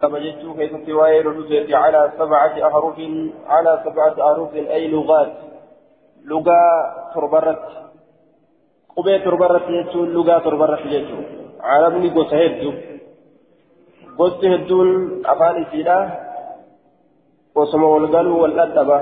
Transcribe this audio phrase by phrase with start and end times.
[0.00, 2.98] فمجدت كيف سواي ردوسيتي على سبعة أحرف
[3.46, 5.32] على سبعة أحرف أي لغات.
[6.24, 6.60] لغة
[7.14, 7.64] تربرت.
[8.96, 11.24] قبي تربرت يجون لغة تربرت يجون
[11.60, 12.72] عربني قوس هدو.
[14.18, 14.88] قوس هدون
[15.26, 15.98] أفان إسيدا
[17.54, 18.98] قوسما والقلو والأدبة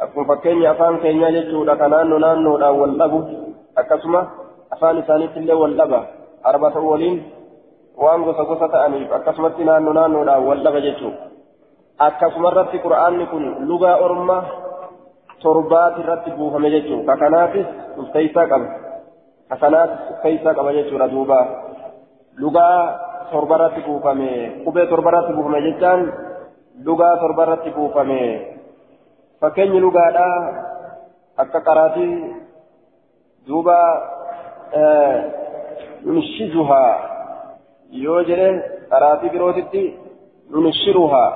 [0.00, 3.20] أكون فكيني أفان كينيا يجون لكنانو نانو لا والأبو
[3.78, 4.22] أكسما
[4.72, 6.00] أفان إسانيت اللي والأبة
[6.46, 7.39] أربعة أولين.
[8.00, 11.28] Waan gosa gosa ta'aniif akkasumatti naannoo naannoodhaan wal dhaba jechuudha.
[12.00, 14.38] Akkasumarratti qura'aanni kun lugaa orma
[15.42, 17.04] torbaati irratti buufame jechuudha.
[17.12, 17.66] Kakanaatis
[18.00, 18.68] ufkeessaa qaba.
[19.48, 21.38] Kakanaatis ufkeessaa qaba jechuudha duuba.
[22.40, 22.80] Lugaa
[23.30, 24.30] torbarratti buufame
[24.64, 26.08] qubee torbarratti buufame jechaan
[26.84, 28.20] lugaa torbarratti buufame
[29.40, 30.36] fakkeenyi lugaadhaa
[31.36, 32.14] akka qaraatii
[33.46, 33.78] duuba
[36.04, 37.19] nunshizuhaa.
[37.90, 38.48] Yoo jedhe
[38.90, 39.82] qaraatii birootitti
[40.50, 41.30] nunshiruhaa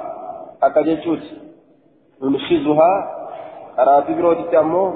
[0.60, 1.30] akka jechuuti
[2.20, 2.96] nunshizuhaa
[3.76, 4.88] qaraatii birootitti ammoo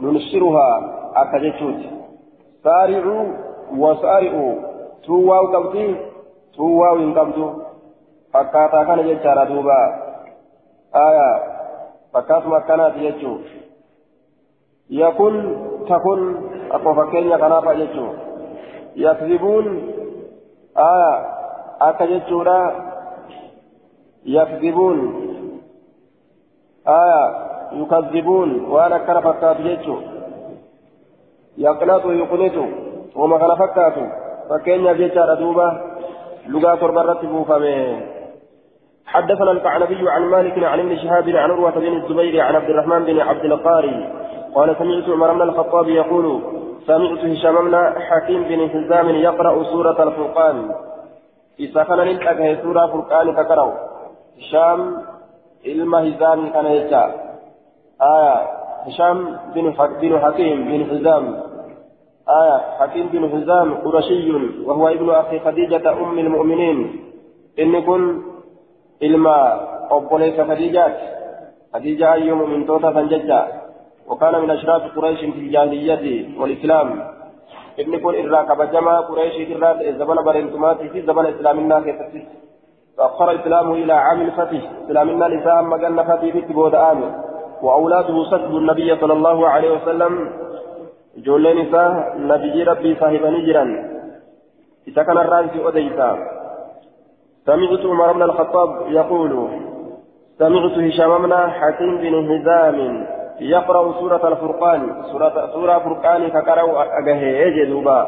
[0.00, 0.74] nunshiruhaa
[1.22, 1.88] akka jechuuti
[2.62, 3.24] saari'uu
[3.82, 4.52] wasaari'uu
[5.06, 5.86] tuuwaawu qabdi
[6.56, 7.48] tuuwaawu hin qabdu
[8.32, 9.78] fakkaataa kana jechaadha duuba
[11.06, 11.28] aya
[12.12, 13.36] fakkaatuma akkanaati jechuu
[14.88, 15.34] yakun
[15.88, 16.20] takun
[16.70, 18.10] akkuma fakkeenya kanaafa jechuu
[19.04, 19.66] yakzibuun
[20.78, 21.26] آية
[21.80, 22.60] أكا جتشورا
[24.26, 24.98] يكذبون.
[26.88, 27.24] آية
[27.72, 28.64] يكذبون.
[28.64, 29.96] وأنا كان فكات جتشو
[31.58, 32.68] يقنط يقنط
[33.16, 33.94] وما كان فكات
[34.50, 35.68] فكين جتشارا دوبا
[36.46, 38.00] لغة تربرت بوفامي
[39.06, 43.20] حدثنا القعنبي عن مالك عن ابن شهاب عن عروة بن الزبير عن عبد الرحمن بن
[43.20, 44.12] عبد القاري.
[44.54, 46.40] قال سمعت عمر بن الخطاب يقول
[46.86, 50.74] سمعت هشام بن حكيم بن حزام يقرأ سورة الفرقان.
[51.60, 53.68] إذا كان نلقى سورة فرقان تقرأ.
[54.38, 55.02] هشام
[55.66, 57.04] علم هزام كان يجا.
[58.02, 58.36] آية
[58.86, 59.18] هشام
[59.54, 59.66] بن
[60.00, 61.24] بن حكيم بن حزام.
[62.28, 64.32] آية حكيم بن حزام قرشي
[64.66, 66.78] وهو ابن أخي خديجة أم المؤمنين.
[67.58, 68.22] إن كن
[69.02, 69.26] علم
[69.90, 70.96] أبو ليس خديجة.
[71.74, 73.63] خديجة أيوم من توتا فنججا
[74.08, 76.88] وكان من أشراف قريش في الجاهلية والإسلام.
[77.78, 81.96] ابن كون إراك بجمع قريش إراك زمن برنتمات في زمن إسلامنا كيف
[82.98, 84.60] فأخر إسلامه إلى عام الفتح.
[84.84, 87.10] إسلامنا لساء مجن فتح في تبود آمن
[87.62, 90.12] وأولاده سجدوا النبي صلى الله عليه وسلم.
[91.16, 93.64] جولين نساء نبي ربي صاحب نجرا
[94.88, 96.10] إذا كان الرانسي أديسا
[97.46, 99.48] سمعت عمر بن الخطاب يقول
[100.38, 103.06] سمعت هشام بن حكيم بن هزام.
[103.40, 105.02] يقرأ سورة الفرقان.
[105.12, 106.64] سورة سورة فرقان كقرأ
[106.98, 108.06] أجهه جدوبا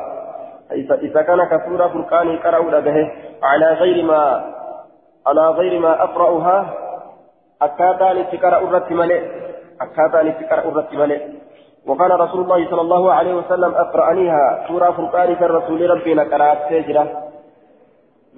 [1.03, 4.45] إذا كان كسورة فرقان قرأ أجهه على غير ما
[5.27, 6.67] على غير ما أقرأها
[7.63, 9.23] أكاتا نتكرأ الرت ملئ.
[9.81, 11.21] أكاتا نتكرأ الرت ملئ.
[11.87, 14.65] وكان رسول الله صلى الله عليه وسلم أقرأنيها.
[14.69, 17.07] سورة فرقان كالرسول ربي نقرأت سجرة.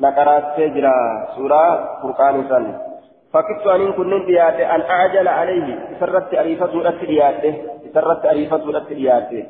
[0.00, 0.96] نقرأت سجرة.
[1.36, 1.64] سورة
[2.02, 2.87] فرقان سنة
[3.33, 7.53] فكدت أن كن دياته أن أعجل عليه سرت أريفة ولت دياته
[7.93, 9.45] سرت أريفة ولت دياته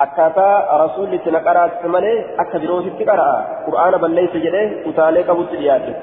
[0.00, 5.94] أكاتا رسول لتنقرأت ملي أكبروت تقرأ قرآن بل ليس جده أتالي قبوت دياته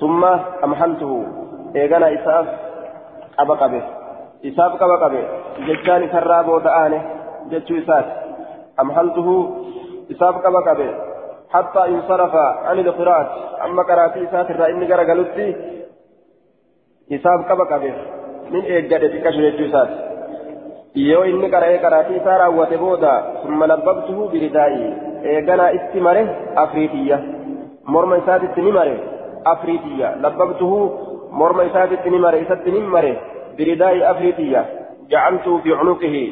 [0.00, 0.24] ثم
[0.64, 1.26] أمحلته
[1.76, 2.46] إيغانا إساف
[3.38, 3.82] أبا قبه
[4.44, 5.24] إساف قبا قبه
[5.66, 7.02] ججان سرى بودآنه
[7.50, 8.04] ججو إساف
[8.80, 9.28] أمحلته
[10.12, 10.90] إساف قبا قبه
[11.50, 12.34] حتى انصرف
[12.68, 13.30] عن القراءة
[13.64, 15.56] أما قرأتي إساف الرأي قرأ قلت
[21.09, 23.11] yoo inni qara'ee qaraatii isaa raawwate booda
[23.41, 24.85] summa labbabtuhu biridaa'i
[25.33, 26.23] eeganaa itti mare
[26.63, 27.17] afriitiyya
[27.95, 28.95] morma isaatitti ni mare
[29.53, 30.79] afriitiyya labbabtuhu
[31.41, 33.11] morma isaatitti ni mare isatti ni mare
[33.57, 34.65] biridaa'i afriitiyya
[35.13, 36.23] jacaltuhu fi cunuqihi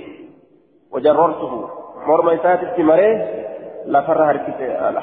[0.96, 1.60] wajarrartuhu
[2.08, 3.08] morma isaatitti mare
[3.98, 4.26] lafarra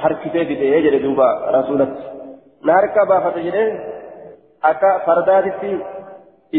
[0.02, 2.02] harkisee fidee jedhe duuba rasuulatti
[2.64, 3.68] na harka baafate jedhee
[4.62, 5.70] akka fardaatitti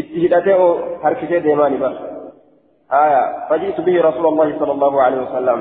[0.00, 0.72] itti hidhatee oo
[1.02, 1.98] harkisee deemaani bara
[2.94, 5.60] haya fajiitu bihi rasuula allahi sala allahu alehi wasalam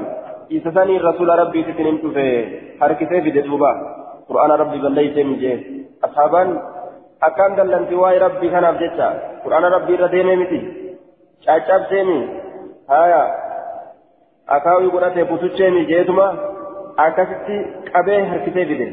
[0.58, 2.26] isa sanii rasuula rabbiititti nin dhufe
[2.80, 3.72] harkisee fide duuba
[4.30, 5.58] qur'aana rabbii balleeysee mijee
[6.08, 6.50] ashaabaan
[7.30, 9.12] akkaan dallanti waa'ee rabbii kanaaf jecha
[9.44, 10.60] qur'aana rabbii irra deemee miti
[11.46, 12.18] caccabseemi
[12.96, 13.22] haya
[14.58, 16.28] akaawii godhatee butucheemi jeetuma
[17.06, 17.58] akkasitti
[17.94, 18.88] qabee harkisee fide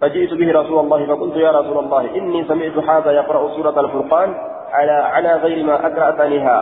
[0.00, 4.34] فجئت به رسول الله فقلت يا رسول الله إني سمعت هذا يقرأ سورة الفرقان
[4.72, 6.58] على على غير ما أقرأتنيها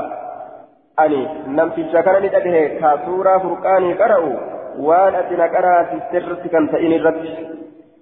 [1.00, 4.35] أني نمت الشكر لتده كسورة فرقان قرأوا
[4.79, 7.25] وأن أتنا قرأ في السر كان فإن الرد.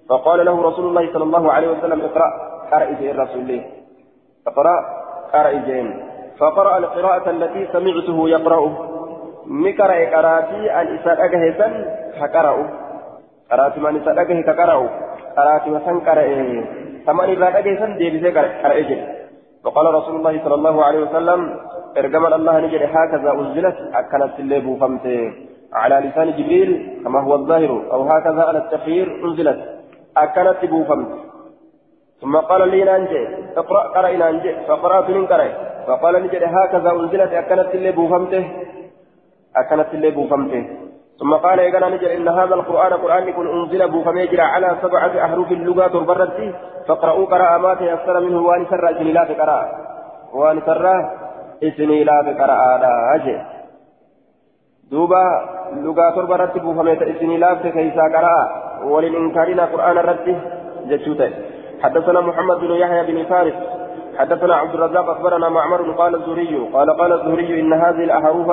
[0.08, 2.28] فقال له رسول الله صلى الله عليه وسلم اقرأ
[2.72, 3.64] قرأ إجين رسول الله
[4.46, 4.76] اقرأ
[5.32, 5.86] قرأ إجين
[6.38, 8.60] فقرأ القراءة التي سمعته يقرأ.
[9.46, 11.68] نقرأ قراتي الإساءة أجهزا
[12.20, 12.56] فقرأ.
[13.50, 14.88] قرأتي من إساء أجهز كقرأ
[15.36, 16.26] قراتي وسن قرأ
[17.06, 19.00] ثمان إذا أجهزا دي بزي قرأ إجين
[19.64, 21.40] فقال رسول الله صلى الله عليه وسلم
[21.98, 25.32] ارجم الله نجد هكذا أنزلت أكلت الليل فمته
[25.72, 29.60] على لسان جبريل كما هو الظاهر أو هكذا على التخيير أنزلت
[30.16, 31.08] أكلت بوفمت
[32.20, 33.22] ثم قال لي نانجي
[33.56, 35.48] اقرأ قرأ نانجي فقرأت من قرأ
[35.86, 38.44] فقال نجد هكذا أنزلت أكلت الليل بوفمته
[39.56, 40.62] أكلت الليل بوفمته
[41.20, 45.86] ثم قال إذا نجد إن هذا القرآن قرآن يكون أنزل بوفميجر على سبعة أحرف اللغة
[45.86, 46.54] تربرتي
[46.88, 49.60] فاقرأوا قرأ ما تيسر منه وأن سر إسني لا تقرأ
[50.34, 50.86] وأن سر
[51.62, 53.16] إسني لا تقرأ
[54.90, 55.24] دوبا
[55.72, 60.40] لغة تربرتي بوفميت إسني لا تكيسا قرأ وللإنكارنا قرآن الرد
[60.86, 61.30] جتشوته
[61.82, 63.54] حدثنا محمد بن يحيى بن فارس.
[64.18, 68.46] حدثنا عبد الرزاق أخبرنا معمر قال الزهري قال قال الزهري إن هذه الأحرف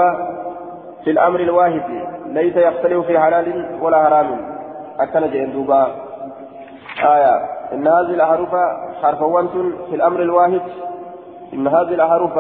[1.03, 2.02] في الأمر الواحد.
[2.33, 4.55] ليس يختلف في حلال ولا حرام.
[4.99, 5.67] أكن جئن
[7.03, 7.35] آية.
[7.73, 8.49] إن هذه الأحرف
[9.01, 9.47] حرفوان
[9.89, 10.61] في الأمر الواحد.
[11.53, 12.37] إن هذه الأحرف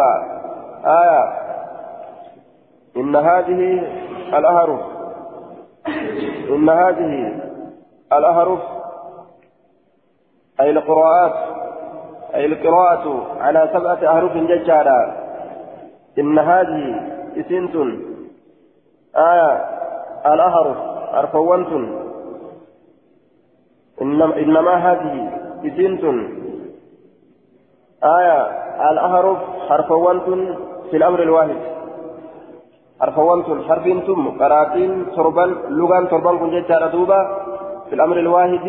[0.85, 1.23] آية.
[2.97, 3.83] إن هذه
[4.33, 4.79] الأحرف
[6.49, 7.41] إن هذه
[8.13, 8.59] الأحرف
[10.59, 11.33] أي القراءات.
[12.35, 15.13] أي القراءة على سبعة أحرف ججارة
[16.19, 17.01] إن هذه
[17.37, 17.75] إسنت.
[19.15, 19.72] آية.
[20.25, 20.77] الأحرف
[21.13, 21.67] أرفوانت
[24.01, 25.29] إنما, إنما هذه
[25.65, 26.03] إسنت
[28.03, 28.41] آية
[28.91, 29.37] الأحرف
[29.69, 30.23] حرفوانت
[30.91, 31.57] في الأمر الواحد.
[33.01, 34.01] حرفوانت حرفين
[34.39, 37.43] قراتين تربان لغان تربان كن ججارة دوبا.
[37.89, 38.67] في الأمر الواحد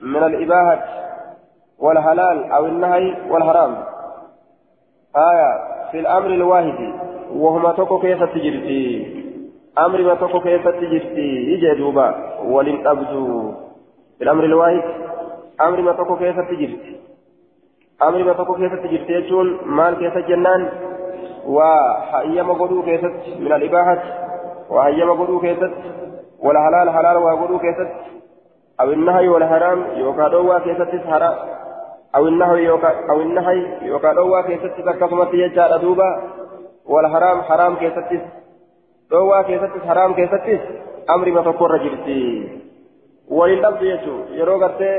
[0.00, 0.84] من الإباحة
[1.78, 3.76] والحلال أو النهي والحرام.
[5.16, 6.94] آية في الأمر الواحد
[7.32, 9.23] وهما تكو كيف تجرتي
[9.78, 13.52] أمر ما تكو كيف تجرتي يجي دوبا ولن أبدو
[14.22, 14.82] الأمر الواحد
[15.60, 16.96] أمر ما تكو كيف تجرتي
[18.02, 20.68] أمر ما تكو كيف تجرتي يجون مال كيف جنان
[21.46, 23.04] وحيما قدو كيف
[23.38, 24.02] من الإباحة
[24.70, 25.58] وحيما قدو كيف
[26.38, 27.76] والحلال حلال وقدو كيف
[28.80, 31.34] أو النهي والحرام يوكا دوا كيف حرام
[32.16, 36.22] أو النهي يوكا أو النهي يوكا دوا كيست تكسمت يجعل دوبا
[36.86, 37.76] والحرام حرام
[39.10, 40.60] دوا كيست حرام كيست
[41.10, 42.48] أمر ما تقر جرتي
[43.28, 44.92] ولللفظ يجو يرو غرتي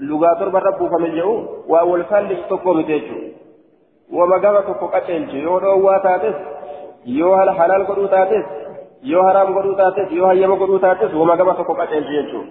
[0.00, 1.30] لغاتور بربو فمجيو
[1.68, 3.18] وأول فالس تقو متيجو
[4.12, 6.36] وما قام تقو قتلجو يو دوا تاتس
[7.06, 8.46] يو هل حلال قدو تاتس
[9.02, 12.42] يو حرام قدو تاتس يو هيما قدو تاتس وما قام تقو قتلجو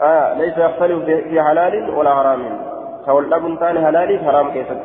[0.00, 2.40] آه ليس يختلف في حلال ولا حرام
[3.06, 4.82] تولى تاني هلالي حرام كيست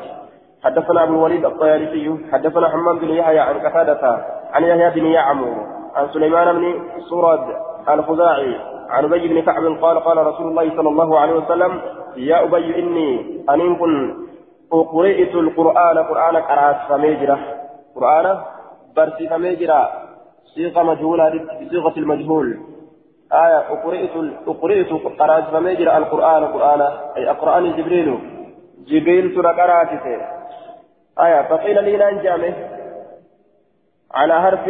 [0.63, 5.55] حدثنا أبو الوليد الطيالسي حدثنا حمام بن يحيى عن قتادة عن يحيى بن يعمر
[5.95, 6.73] عن سليمان بن
[7.09, 7.55] سرد
[7.89, 8.55] الخزاعي
[8.89, 11.81] عن أبي بن كعب قال قال رسول الله صلى الله عليه وسلم
[12.17, 14.15] يا أبي إني أن كن
[14.73, 17.39] أقرئت القرآن قرآن قرأت فميجرة
[17.95, 18.37] قرآن
[18.95, 19.89] برسي فميجرة
[20.55, 21.29] صيغة مجهولة
[21.61, 22.59] بصيغه المجهول.
[23.33, 24.11] آية أقرئت
[24.47, 24.89] أقرئت
[25.19, 26.81] قرأت فمجرى القرآن قرآن
[27.17, 28.19] أي أقرأني جبريل.
[28.87, 30.36] جبريل قرأت.
[31.19, 32.53] آية فقيل لي ننجامه
[34.13, 34.69] على حرف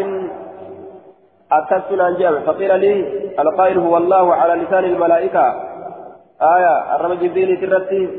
[1.51, 2.93] أكدت ننجامه فقيل لي
[3.39, 5.45] القائل هو الله على لسان الملائكة.
[6.41, 8.09] آية الرب جبريل ترتي.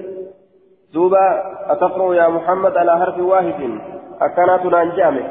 [0.95, 3.79] دوبا أتقرأ يا محمد على حرف واحد.
[4.21, 5.25] أكنات ننجامه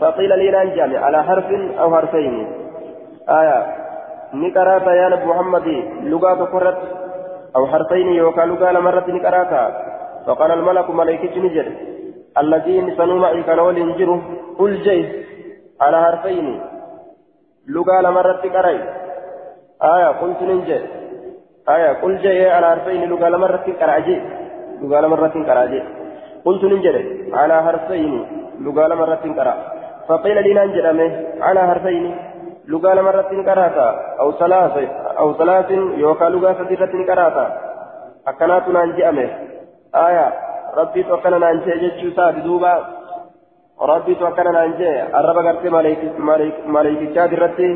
[0.00, 1.46] فقيل لي ننجامه على حرف
[1.80, 2.52] أو حرفين.
[3.28, 3.76] آية
[4.34, 5.66] نقرات يا نبي محمد.
[6.02, 6.78] لغة كرت
[7.56, 9.74] أو حرفين يوكا لغة لمرة نقرات
[10.26, 11.72] فقال الملك ملائكة نجر
[12.38, 14.20] الذين سنوا معي كانوا ولنجروا
[14.58, 15.26] قل جي
[15.80, 16.60] على حرفين.
[17.68, 18.80] لغة لمرة قرأي
[19.82, 20.80] آية قلت ننجر
[21.68, 23.08] آية قل جي على حرفين.
[23.08, 24.22] لغة لمرة قرأجي
[24.82, 25.82] لغة لمرة قرأجي
[26.44, 26.96] قلت ننجر
[27.32, 28.26] على حرفين.
[28.60, 29.54] لغة لمرة قرأ
[30.08, 30.86] فقيل لي ننجر
[31.40, 32.16] على حرفين.
[32.68, 33.88] لغة لمرة كراتا
[34.20, 34.76] أو ثلاث
[35.18, 35.70] أو ثلاث.
[36.04, 37.46] يوكا لغة سدرة كراتا
[38.28, 39.30] أكنات نانجي أمه
[39.94, 42.74] آية ربي توكنا نانجي جتشو ساد دوبا
[43.80, 45.68] ربي توكنا نانجي الرب قرتي
[46.76, 47.70] ملائكة شادرتي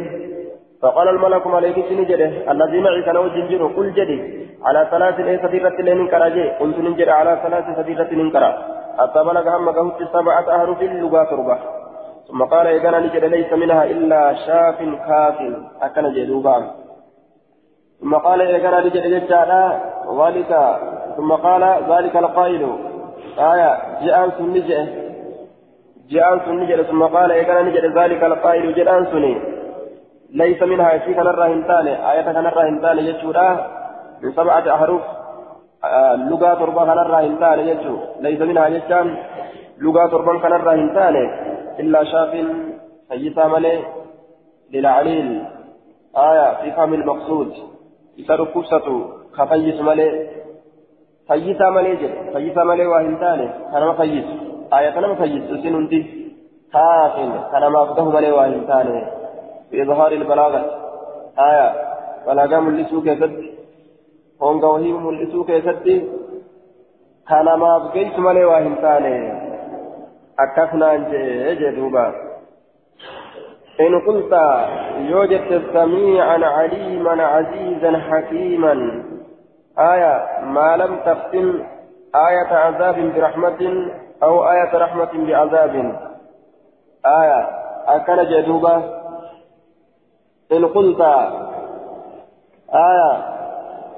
[0.83, 4.19] فقال الملك ملائكة نجده الذي معي كان وجنجر قل جدي
[4.67, 8.31] على ثلاث إيه سديرة لين كراجي قلت ننجر على ثلاث سديرة لين
[8.99, 11.59] حتى بلغ هم قهوت سبعة أحرف اللغة تربة
[12.29, 15.39] ثم قال إذا نجد ليس منها إلا شاف كاف
[15.83, 16.57] أكن جدوبا
[18.01, 19.63] ثم قال إيقنا لجل ججالا
[20.21, 20.51] ذلك
[21.17, 22.63] ثم قال ذلك القائل.
[23.39, 23.71] آية
[24.05, 24.89] جاء سنجة
[26.11, 29.35] جاء سنجة ثم قال إيقنا نجل ذلك القائل جاء سني
[30.31, 33.71] ليس منها شيء كان الراهنتان آية كان الراهنتان يجورا
[34.23, 35.01] من سبعة أحرف.
[35.85, 37.99] آه لغة تربة كان الراهنتان يجو.
[38.21, 39.17] ليس منها يجان.
[39.79, 41.15] لغة تربة كان الراهنتان
[41.81, 42.31] إلا شاف
[43.09, 43.79] فيسا ملي
[44.73, 45.45] للعليل.
[46.17, 47.53] آية في فهم المقصود.
[48.19, 48.87] يسر كبسة
[49.39, 50.29] كفيس ملي.
[51.29, 53.41] فيسا ملي جل فيسا ملي واهنتان
[53.73, 54.25] كان ما فيس
[54.73, 56.01] آية كان ما فيس سننتي
[56.73, 57.17] كافٍ
[57.53, 59.07] كان ما أفضه ملي واهنتان
[59.73, 60.63] بإظهار البلاغة
[61.39, 61.69] آية
[62.27, 63.35] بلاغة ملسو كيست
[64.43, 65.87] هونغا وهي ملسو كيست
[67.29, 69.05] كان ما أفضيس ملي واهنتان
[70.39, 72.07] أكفنا أنجي دوبا
[73.81, 74.33] إن قلت
[74.99, 78.75] يوجد سميعا عليما عزيزا حكيما
[79.79, 81.65] آية ما لم تختم
[82.15, 83.91] آية عذاب برحمة
[84.23, 85.75] أو آية رحمة بعذاب.
[87.07, 87.49] آية
[87.87, 88.77] أكن جدوبة.
[90.53, 91.01] إن قلت
[92.75, 93.35] آية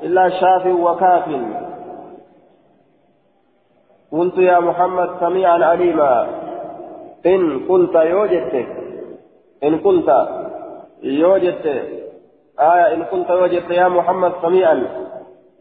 [0.03, 1.25] إلا شاف وكاف.
[4.13, 6.27] قلت يا محمد سميعا عليما
[7.27, 8.67] إن قلت يوجدت.
[9.65, 10.29] إن قلت
[11.03, 11.67] يوجدت.
[12.61, 15.06] آية إن قلت يوجدت يا محمد سميعا.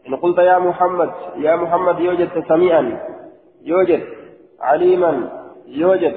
[0.08, 2.98] إن قلت يا محمد يا محمد يوجد سميعا
[3.64, 4.02] يوجد
[4.60, 5.28] عليما
[5.66, 6.16] يوجد.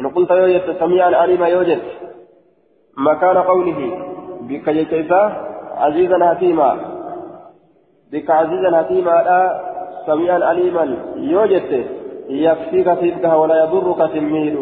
[0.00, 1.82] إن قلت يوجد سميعا عليما يوجد.
[2.98, 3.80] مكان قوله.
[4.40, 6.78] بك يكيسا عزيزا حكيما.
[8.12, 9.60] بك عزيزا حكيما لا
[10.06, 11.86] سميعا عليما يوجد.
[12.28, 14.58] يكفيك فيدها ولا يضرك تميل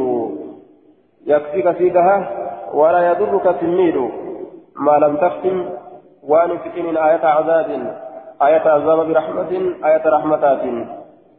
[1.26, 2.30] يكفيك فيدها
[2.74, 4.10] ولا يضرك تميل
[4.76, 5.68] ما لم تختم
[6.22, 8.00] وأن فتن آية عذاب.
[8.42, 9.52] آية عذاب برحمة
[9.84, 10.62] آية رحمتات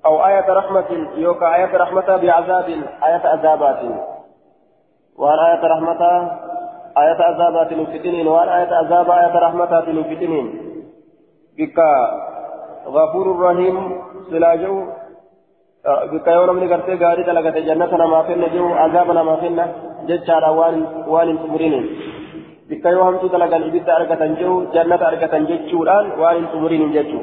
[0.05, 2.67] أو آية رحمة يوكا آية رحمة بعذاب
[3.03, 3.79] آية عذابات.
[5.17, 6.01] وان آية رحمة
[6.98, 10.48] آية عذابات فتنين وان آية عذاب آية رحمتات فتنين
[11.58, 11.77] بك
[12.88, 14.75] غفور رحيم سلاجو
[15.86, 19.65] بك يوم من قرتي غاري تلقت جنة نما فينا جو عذاب نما فينا
[20.08, 21.86] ججارا وان وان تمرين.
[22.72, 27.22] بك يوم هم تلقى الإبت أرقة جو جنة أرقة ججوران وان تمرين ججو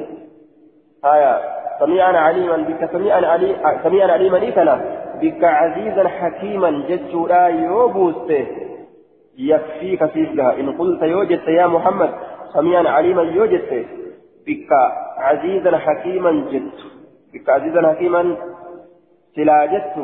[1.05, 1.41] آية
[1.81, 4.75] سميعا عليما بك سميعا علي سميعا عليما إيكنا
[5.23, 8.47] بك عزيزا حكيما ججورا يوبوسته
[9.39, 12.11] يكفيك فيها إن قلت يوجدت يا محمد
[12.55, 13.87] سميعا عليما يوجدت
[14.47, 14.71] بك
[15.19, 16.81] عزيزا حكيما جدت
[17.35, 18.37] بك عزيزا حكيما
[19.37, 19.97] سلا جدت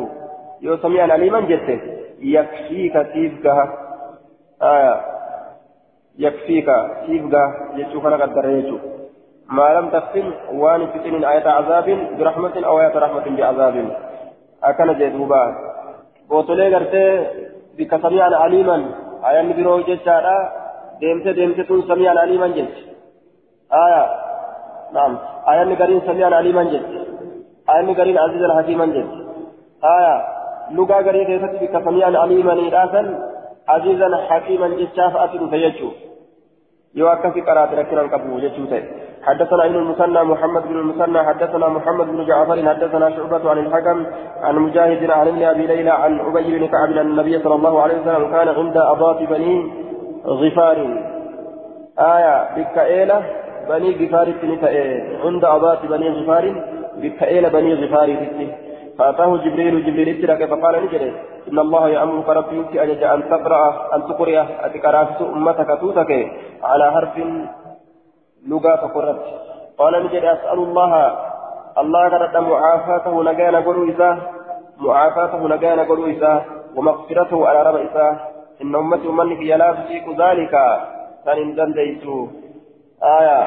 [0.63, 1.81] يو سميعا عليما جدت
[2.21, 3.65] يكفيك فيها
[4.63, 5.14] آية
[6.19, 6.69] يكفيك
[7.07, 7.45] فيها
[7.75, 8.79] يشوف لك الدرجة
[9.49, 11.87] ما لم تختم وان فتن آية عذاب
[12.19, 13.77] برحمة أو آية رحمة بعذاب
[14.65, 15.43] أكن جدوبا
[16.29, 17.27] بوتولي غرتي
[17.79, 20.37] بك سميعا عليما ayaan biroo jechaadha
[21.01, 22.83] deemte deemte tun samiyaan aliiman jechi
[23.83, 24.03] aya
[24.97, 25.13] naam
[25.53, 26.99] ayaan gariin samiyaan aliiman jechi
[27.73, 29.21] ayaan gariin azizan hakiiman jechi
[29.95, 30.15] aya
[30.77, 32.85] lugaa garii keessatti bikka samiyaan aliimaniidha
[33.67, 35.93] ati dhufe jechuu
[36.95, 38.85] yoo akkasi qaraate rakkinaan qabu jechuu ta'e
[39.25, 44.07] حدثنا ابن المثنى محمد بن المثنى حدثنا محمد بن جعفر حدثنا شعبة عن الحكم
[44.43, 47.95] عن مجاهد عن ابن أبي ليلى عن أبي بن كعب أن النبي صلى الله عليه
[48.01, 49.73] وسلم كان عند اضاف بني
[50.27, 50.79] غفار.
[51.99, 53.23] آية بكائلة
[53.69, 54.29] بني غفار
[55.25, 56.45] عند اضاف بني غفار
[57.03, 58.09] بكائلة بني غفار
[58.99, 61.11] فأتاه جبريل جبريل اترك فقال نجري
[61.53, 64.47] إن الله يأمرك ربي أجج أن تقرأ أن تقرأ.
[64.61, 66.11] أتكرافت أمتك توتك.
[66.63, 67.17] على حرف
[68.47, 69.21] لغة فقرت
[69.79, 70.93] قال نجري أسأل الله.
[71.79, 74.19] الله كرد معافاته نجانا قلو إساه
[74.79, 76.41] معافاته نجانا قلو إساه
[76.77, 78.17] ومغفرته على رب إساه
[78.63, 80.55] إن أمتي منك يلا تشيك ذلك.
[81.27, 82.05] فإن دنديت.
[83.03, 83.47] آية.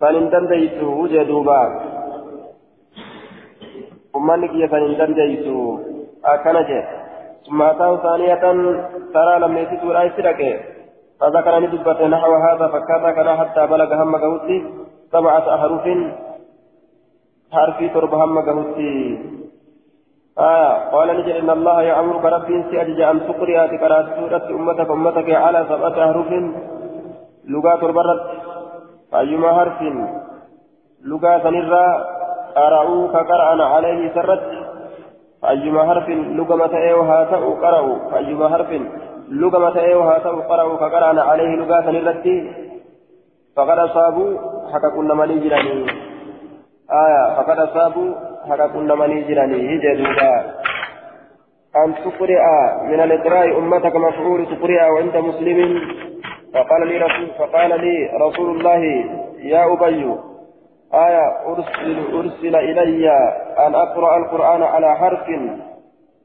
[0.00, 1.97] فإن دنديت وجدوا بعد
[4.14, 5.56] ummanni kiyya kan hin dandeeysu
[6.22, 6.84] akkana jee.
[7.48, 8.44] ثم أتاه ثانية
[9.14, 10.60] ترى لم يسيطوا لا يسرقه
[11.20, 14.58] فذكر ندبة نحو هذا فكذا كان حتى بلغ هم قوتي
[15.12, 15.88] سبعة أحرف
[17.52, 19.18] حرفي ترب هم قوتي
[20.38, 25.66] آه قال نجل إن الله يأمرك ربي سأجج أن تقرأ تقرأ سورة أمتك أمتك على
[25.68, 26.30] سبعة أحرف
[27.44, 28.20] لغات البرد
[29.14, 29.80] أيما حرف
[31.04, 32.17] لغات نرى
[32.58, 34.42] قرأوا كقرأنا عليه سرت
[35.48, 38.70] أيما حرف لغمة إيوها تأو قرأوا أيما حرف
[39.28, 42.36] لغمة إيوها تأو قرأوا كقرأنا عليه لغة نرتي
[43.56, 44.30] فقد أصابوا
[44.72, 45.86] حكا كنا مني جراني
[47.04, 48.10] آية فقد أصابوا
[48.50, 50.32] حكا كنا مني جراني هجدودا
[51.76, 52.42] أن تقرئ
[52.90, 55.58] من الإقراء أمتك مفعول تقرئ وعند مسلم
[56.54, 57.96] فقال لي رسول فقال لي
[58.26, 58.80] رسول الله
[59.52, 60.14] يا أبي
[60.94, 63.10] آية أرسل أرسل إلي
[63.66, 65.26] أن أقرأ القرآن على حرف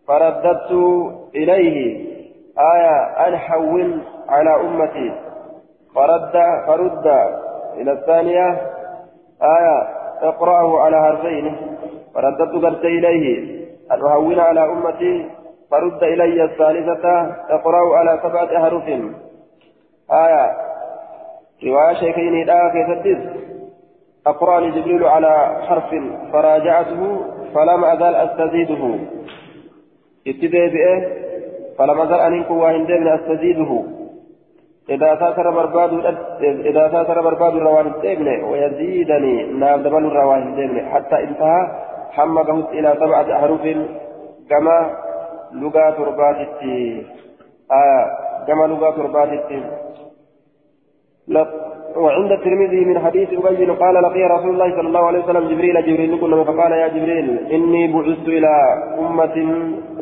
[0.08, 0.72] فرددت
[1.36, 2.06] إليه.
[2.60, 5.12] آية أن حول على أمتي.
[5.96, 6.32] فرد
[6.68, 7.08] فرد.
[7.78, 8.62] إلى الثانية.
[9.42, 9.88] آية
[10.22, 11.56] اقرأه على حرفين.
[12.16, 13.60] فرددت قلت إليه.
[13.92, 15.30] أن أهون على أمتي.
[15.72, 17.36] فرد إلي الثالثة.
[17.50, 18.84] اقرأه على سبعة أحرف
[20.12, 20.58] آية.
[21.64, 22.90] رواية شيخين لا كيف
[24.28, 25.96] أقرأني جبريل على حرف
[26.34, 27.20] فراجعته
[27.56, 28.96] فلم أزال أستزيده.
[30.28, 31.24] ابتدأ بإيه؟
[31.78, 33.84] فلم أزل أن واحد من أستزيده.
[34.90, 35.94] إذا ساتر برباد
[36.42, 40.86] إذا ساتر برباد الروان الدبن ويزيدني ناب دبل الروان الدبن.
[40.90, 41.68] حتى انتهى
[42.12, 43.62] حمقه إلى سبعة أحرف.
[44.50, 44.96] كما
[45.54, 46.48] لغة تربات
[47.72, 48.06] آه
[48.48, 49.30] كما لغة تربات
[51.98, 56.20] وعند الترمذي من حديث أبي قال لقي رسول الله صلى الله عليه وسلم جبريل جبريل
[56.22, 58.54] كنا فقال يا جبريل إني بعثت إلى
[59.00, 59.36] أمة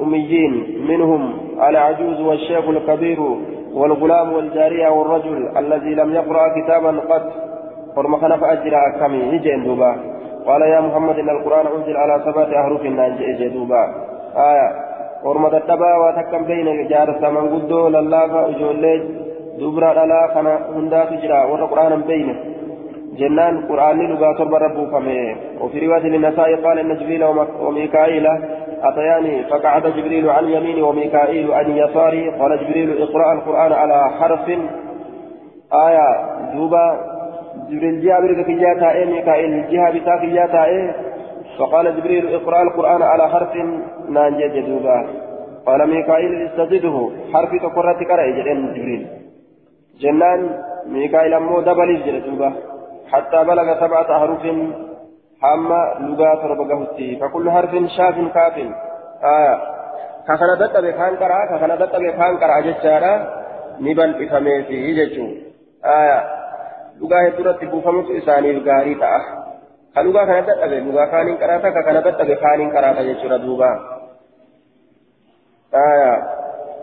[0.01, 0.53] أميين
[0.89, 1.33] منهم
[1.69, 3.19] العجوز والشيخ الكبير
[3.73, 7.23] والغلام والجارية والرجل الذي لم يقرأ كتابا قد
[7.95, 9.95] فرم خلف أجر أكمي هجين دوبا.
[10.45, 13.83] قال يا محمد إن القرآن أنزل على سبعة أحرف نانجي دوبا.
[14.35, 14.91] آية.
[15.23, 21.67] ورمت التبا وتكم بين جارة من قدو لله أجولي dubra dhalaa kana hundaatu jira warra
[21.67, 22.35] qur'aanan beeyne
[23.11, 25.35] جنان قرآن لغة تربى ربه فمه.
[25.61, 27.23] وفي رواية للنسائي قال إن جبريل
[27.59, 28.27] وميكائيل
[28.83, 34.49] أتياني فقعد جبريل عن يميني وميكائيل عن يساري قال جبريل اقرأ القرآن على حرف.
[35.73, 36.07] آية
[36.55, 36.85] دوبا.
[37.69, 40.95] جبريل جابر كياتا إيه ميكائيل جهة بتا كياتا إيه
[41.59, 43.53] فقال جبريل اقرأ القرآن على حرف.
[44.09, 44.97] نانجي دوبا
[45.65, 47.09] قال ميكائيل استزده.
[47.33, 48.31] حرف تقرأت كرأي
[48.77, 49.20] جبريل.
[49.99, 52.53] جنان ميكائيل أمو دبليف جلتوبا
[53.11, 54.41] حتى بلغ سبعة أحرف
[55.41, 58.57] حما لغة تربقهتي فكل حرف شاف كاف.
[59.23, 59.55] آية
[60.27, 63.13] كخنا دت بخان كرا كخنا دت بخان كرا جچارا
[63.79, 65.27] نبل بفمي فيه جچو
[65.85, 66.19] آية
[67.01, 69.21] لغة هدرت بوفمت إساني الغاري تأه
[69.95, 73.71] كلغة كنا دت لغة خان كرا كخنا دت بخان كرا جچورا دوبا.
[75.73, 76.23] آية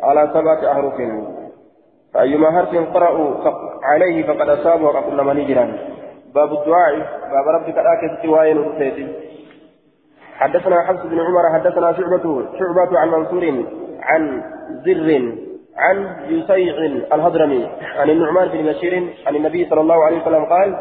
[0.02, 0.94] على سبعة أحرف
[2.14, 3.34] فأيما حرف قرأوا
[3.82, 5.72] عليه فقد أصاب وقد من نجرا
[6.34, 6.94] باب الدعاء.
[7.32, 9.06] باب ربك الآكد سواين رسيتي
[10.38, 13.64] حدثنا حفص بن عمر حدثنا شعبة شعبة عن منصور
[14.02, 14.42] عن
[14.84, 15.32] زر
[15.76, 16.74] عن يسيع
[17.14, 17.68] الهضرمي
[17.98, 20.76] عن النعمان بن بشير عن النبي صلى الله عليه وسلم قال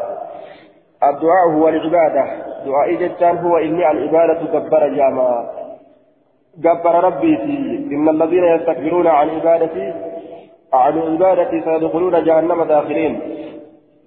[1.02, 2.24] الدعاء هو العبادة.
[2.66, 5.50] دعاء جتان هو إني العبادة جبر جاما
[6.58, 7.34] جبر ربي
[7.92, 9.94] إن الذين يستكبرون عن عبادتي
[10.72, 13.20] عن عبادتي سيدخلون جهنم داخلين.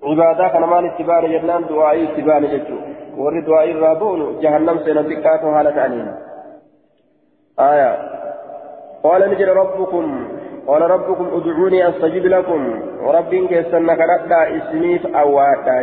[0.04, 2.78] عبادة كان مال اتبار جنان دعائي اتبار جتو
[3.18, 6.08] ور دعائي الرابون جهنم سينتكاتو حالة عنين
[7.60, 7.92] آية.
[9.04, 10.28] قال نجد ربكم
[10.68, 12.82] قال ربكم ادعوني أستجب لكم.
[13.06, 15.78] ورب كيسن كندا اسميف اواتا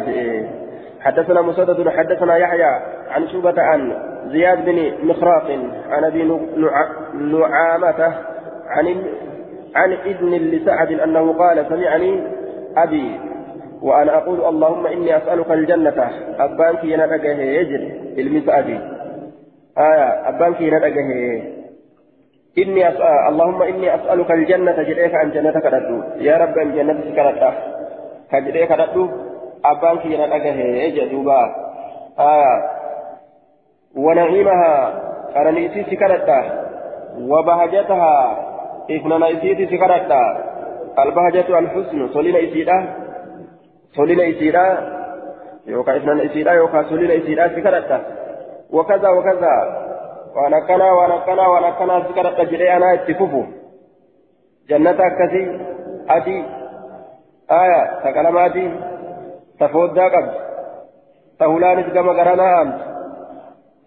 [1.00, 2.72] حدثنا مسدد حدثنا يحيى
[3.10, 3.92] عن شوبة عن
[4.26, 5.58] زياد بن مخراق
[5.90, 6.22] عن أبي
[7.14, 8.14] نعامة
[8.66, 9.04] عن
[9.74, 12.22] عن إذن لسعد أنه قال سمعني
[12.76, 13.20] أبي
[13.82, 16.10] وأنا أقول اللهم إني أسألك الجنة.
[16.38, 18.80] أبانك ينتقه يجري إلمس أبي.
[19.78, 21.42] آية أبانك ينتقه
[22.58, 24.82] إني أسأل اللهم إني أسألك الجنة.
[24.82, 27.50] جريك عن جنتك ردو يا رب أن جنتك ردو
[28.32, 29.08] كجريك ردو
[29.64, 31.40] أبانك ينتقه يجري دوبا.
[32.18, 32.54] آية
[33.96, 35.02] ونعيمها.
[35.36, 36.64] أنا نئتي سكرتها
[37.20, 38.48] وبهجتها.
[38.90, 40.20] إفنانا إسيتي سكرتا
[40.98, 42.94] البهجة الحسن صلينا إسيدا
[43.96, 44.64] صلينا إسيدا
[45.66, 47.98] يوكا إفنانا إسيدا يوكا صلينا إسيدا سكرتا
[48.70, 49.54] وكذا وكذا
[50.36, 53.42] وانا كنا وانا كنا وانا كنا سكرتا جري أنا اتفوفو
[54.68, 55.60] جنة أكسي
[56.08, 56.44] أدي
[57.50, 58.72] آية تكلماتي
[59.60, 60.30] تفودا قبل
[61.38, 62.80] تهولاني كما قرانا أمت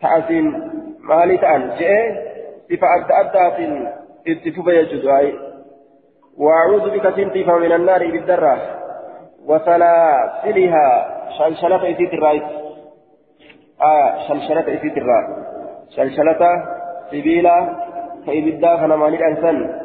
[0.01, 1.91] تأسين مالي تأن جئ
[2.69, 5.33] صفة أدى أدى اتفوف يجوز أي
[6.37, 8.57] وأعوذ بك تنتف من النار بالدرة
[9.45, 10.87] وسلاسلها
[11.37, 12.43] شلشلة إسيت الرئيس
[13.81, 15.29] آه شلشلة إسيت الرئيس
[15.89, 16.63] شلشلة
[17.11, 17.77] سبيلة
[18.27, 19.81] فإبدا فنماني الأنسان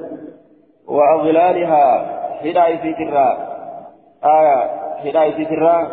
[0.89, 1.85] وأغلالها
[2.41, 3.39] هدى إسيت الرئيس
[4.25, 4.63] آه
[5.05, 5.89] هدا إسيترا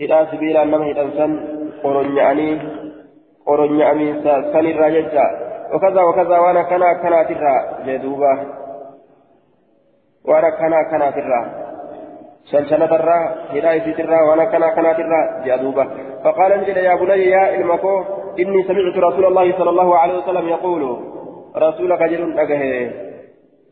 [0.00, 1.32] هدا سبيلا نما هدا سن
[1.82, 2.58] قرنياني
[3.46, 5.43] قرنياني سن الراججة
[5.74, 7.54] وكذا وكذا وانا كنا كنا ترى
[7.86, 8.32] جدوبا
[10.28, 11.64] وانا كنا كنا ترى.
[12.50, 15.84] شلشلة الرا هداية الرا وانا كنا كنا الرا جادوبة
[16.24, 18.04] فقال نجد يا بني يا إلمكو
[18.38, 20.82] إني سمعت رسول الله صلى الله عليه وسلم يقول
[21.56, 22.92] رسولك جل أجهه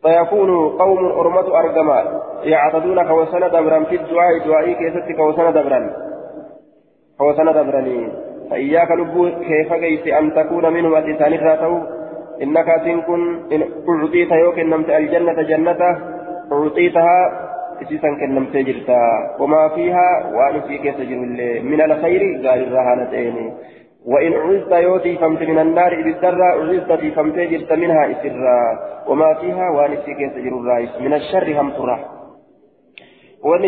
[0.02, 5.80] فيكون قوم أرمة أرجما يعتدون كوسنة دبرا في الدعاء دعائي كيست كوسنة دبرا
[7.18, 8.12] كوسنة دبرني
[8.52, 11.74] فإياك لبو كيف جيت أن تكون منهم أتسان الراتو
[12.42, 13.20] إنك تنكن
[13.52, 15.80] إن أعطيت يوكن نمت الجنة جنة
[16.52, 17.42] أعطيتها
[18.20, 18.96] kennamtee jirta
[19.38, 23.52] wamaa fiihaa waan isii keessa jirullee min alkhayri gaarirraa haala ta'een
[24.06, 28.62] وإن عزت يوتي فمت من النار بالدرة عزت في فمت جرت منها إسرا.
[29.08, 31.70] وما فيها وانسي كيس جر الرئيس من الشر هم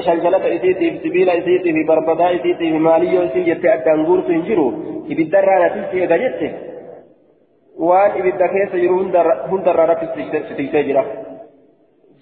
[0.00, 4.70] شلشلة إسيتي في سبيل إسيتي في بربدا إسيتي في مالية إسيتي جت أدنغور تنجرو
[5.08, 6.40] بالدرة نتيجة جت
[7.78, 8.92] وان إبدا كيس جر
[9.50, 10.08] هندر رفس
[10.52, 11.04] ستيجرا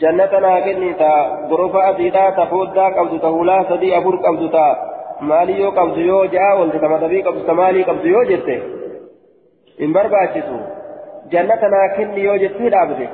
[0.03, 1.11] jannata naa kenni ta
[1.51, 4.65] gorofa adiidhaa ta fooddaa qabdu ta hulaa sadii afur qabdu ta
[5.31, 8.55] maalii yoo qabdu yoo ja'a walte ta madabii qabdu ta maalii qabdu yoo jette
[9.83, 10.57] hin barbaachisu
[11.35, 13.07] jannata naa kenni yoo jettee dhaabde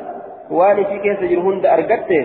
[0.59, 2.19] waan isii keessa jiru hunda argatte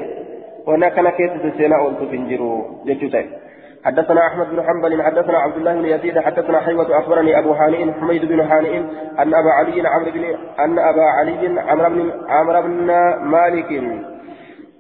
[1.18, 2.52] keessa seenaa ooltuuf hin jiru
[2.86, 3.44] jechuu ta'e.
[3.86, 8.26] حدثنا أحمد بن حنبل حدثنا عبد الله بن يزيد حدثنا حيوة أخبرني أبو هانئ حميد
[8.26, 8.78] بن هانئ
[9.20, 10.24] أن أبا علي عمرو بن
[10.60, 12.88] أن أبا علي عمرو بن عمرو بن
[13.36, 13.84] مالك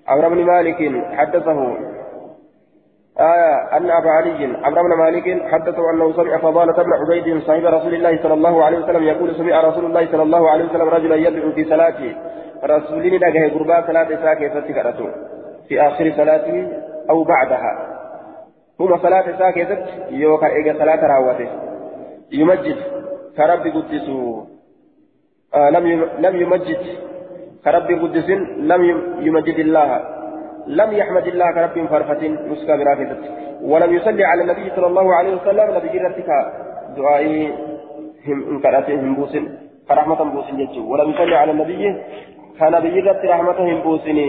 [0.07, 1.77] عمرو بن مالك حدثه
[3.19, 7.93] آية أن أبا علي عمرو بن مالك حدثه أنه سمع فضالة بن عبيد صاحب رسول
[7.93, 11.51] الله صلى الله عليه وسلم يقول سمع رسول الله صلى الله عليه وسلم رجلا يدعو
[11.51, 12.15] في صلاته
[12.63, 15.32] رسولين دقه قربا صلاة ساكي فتكرته
[15.67, 16.67] في آخر صلاته
[17.09, 17.73] أو بعدها.
[18.77, 19.67] ثم صلاة ساكي
[20.09, 21.49] يوكا إيجا صلاة راوته.
[22.31, 22.77] يمجد.
[23.37, 24.45] كرب قدسه
[25.55, 25.85] آه لم
[26.19, 26.81] لم يمجد.
[27.65, 28.29] كرب قدس
[28.71, 28.81] لم
[29.19, 29.89] يمجد الله.
[30.67, 33.21] لم يحمد الله كرب فرفة مسكا برافدت
[33.61, 35.67] ولم يصلي على النبي صلى الله عليه وسلم.
[35.75, 36.29] نبي جرتك
[36.97, 37.53] دعائي
[38.27, 39.45] هم انكرته هم بوسن.
[39.87, 41.83] كرحمة بوسن ولم يصلي على النبي
[42.59, 44.19] كان بجرت رحمتهم بوسن.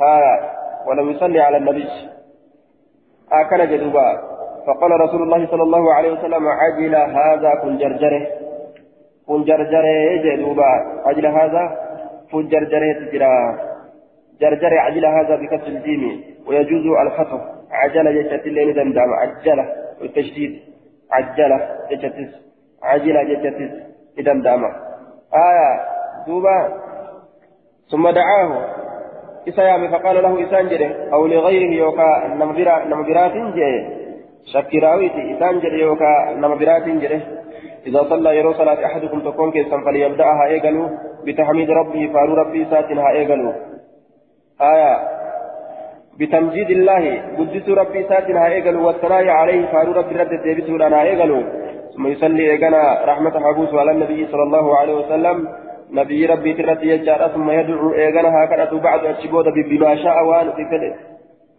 [0.00, 0.50] ها
[0.86, 1.88] ولم يصلي على النبي.
[3.32, 4.20] أكل جدوبا.
[4.66, 8.26] فقال رسول الله صلى الله عليه وسلم عجل هذا كن جرجره
[9.26, 10.70] كن جرجره جدوبا.
[11.06, 11.64] عجل هذا
[12.30, 13.58] فون جرجره تجرى
[14.40, 17.40] جرجر عجل هذا بكسر الجيم ويجوز الخطف.
[17.70, 19.66] عجل جتت اللين دمدم عجله
[20.00, 20.60] والتشديد
[21.12, 21.58] عجله
[21.90, 22.32] جتتس
[22.82, 23.72] عجل جتتس
[24.18, 24.64] دمدم
[25.34, 25.70] آية.
[26.26, 26.58] دوبا.
[27.90, 28.79] ثم دعاه.
[29.48, 32.34] إسيامي فقال له إسانجره أو لغيره يوكا
[32.90, 33.88] نمبرات جيه
[34.52, 37.40] شكراويتي إسانجره يوكا نمبرات جيه
[37.86, 40.88] إذا صلى يرو صلاة أحدكم تكون كيسا فليبدأها إيقلوا
[41.26, 43.52] بتحميد ربه فارو ربي ساتنها إيقلوا
[44.60, 44.98] آية
[46.18, 51.42] بتمجيد الله قدس ربي ساتنها إيقلوا والثناء عليه فارو ربي رد ديبسه لنا إيقلوا
[51.96, 55.48] ثم يصلي إيقنا رحمة حبوس على النبي صلى الله عليه وسلم
[55.92, 60.92] نبي ربي ترد يجار ثم يدعو إيقنا هكذا بعد أتشبود بما شاء وأن في فلئ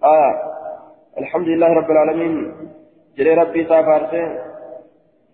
[0.03, 0.33] آه.
[1.17, 2.51] الحمد لله رب العالمين.
[3.17, 4.23] جري ربي سافارته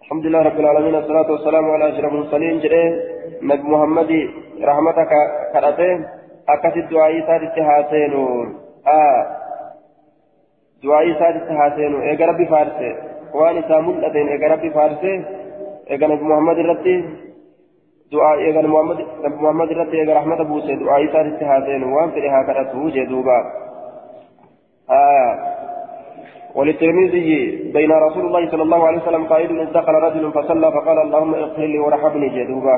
[0.02, 0.96] الحمد لله رب العالمين.
[0.96, 2.60] والصلاة والسلام على أشرف المرسلين.
[2.60, 2.84] جري.
[3.42, 4.12] نبي محمد
[4.64, 5.12] رحمتك
[5.54, 6.06] كرته.
[6.50, 8.26] أكثر دعائي سادت هاتينو
[8.88, 9.22] آه.
[10.84, 12.96] دعائي سادت هاتينو إيقا ربي فارسه.
[13.34, 15.26] وأن سامون أتين إيقا ربي فارسه.
[15.92, 17.27] إيقا نبي محمد رتي
[18.12, 23.40] دعاء إيقا محمد محمد رتي إيقا رحمة بوسه دعائي سادت هاتينو وأن فرها كرته جدوبا
[24.90, 25.34] آه
[26.56, 31.34] وللترمذي بين رسول الله صلى الله عليه وسلم قائد إذ دخل رجل فصلى فقال اللهم
[31.36, 32.78] اغفر لي وارحمني جدوبا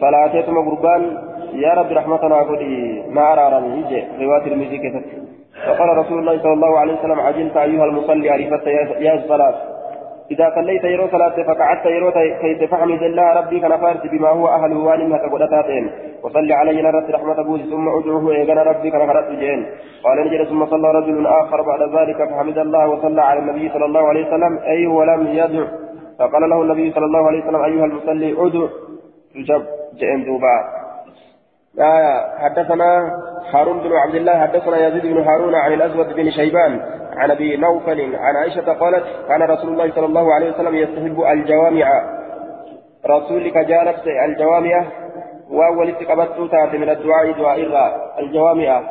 [0.00, 1.02] صلاتي قربان
[1.52, 5.04] يا رب رحمتنا قولي ما أرارني يجي رواية كتبت
[5.66, 8.66] فقال رسول الله صلى الله عليه وسلم عجلت أيها المصلي عرفت
[9.06, 9.54] يا الصلاة
[10.30, 14.72] إذا صليت يرو صلاة فقعدت يرو كي فحمد الله ربي كان فارس بما هو أهل
[14.72, 15.90] وان كقدتاتين
[16.22, 19.60] وصلي علي نرت رحمة بوز ثم أدعوه إيقنا ربي كان خرجت جين.
[20.04, 24.04] قال نجد ثم صلى رجل آخر بعد ذلك فحمد الله وصلى على النبي صلى الله
[24.08, 25.64] عليه وسلم أي ولم يدع.
[26.18, 28.66] فقال له النبي صلى الله عليه وسلم أيها المصلي أدع.
[29.34, 29.62] تجب.
[30.00, 30.56] جئن دوبا.
[31.80, 33.10] آية حدثنا
[33.52, 36.80] هارون بن عبد الله حدثنا يزيد بن هارون عن الأسود بن شيبان
[37.16, 41.86] عن أبي نوفل عن عائشة قالت كان رسول الله صلى الله عليه وسلم يستحب الجوامع.
[43.10, 44.84] رسولك جالت الجوامع
[45.50, 47.58] وأول استقبت تاتي من الدعاء دعاء
[48.18, 48.82] الجوامع.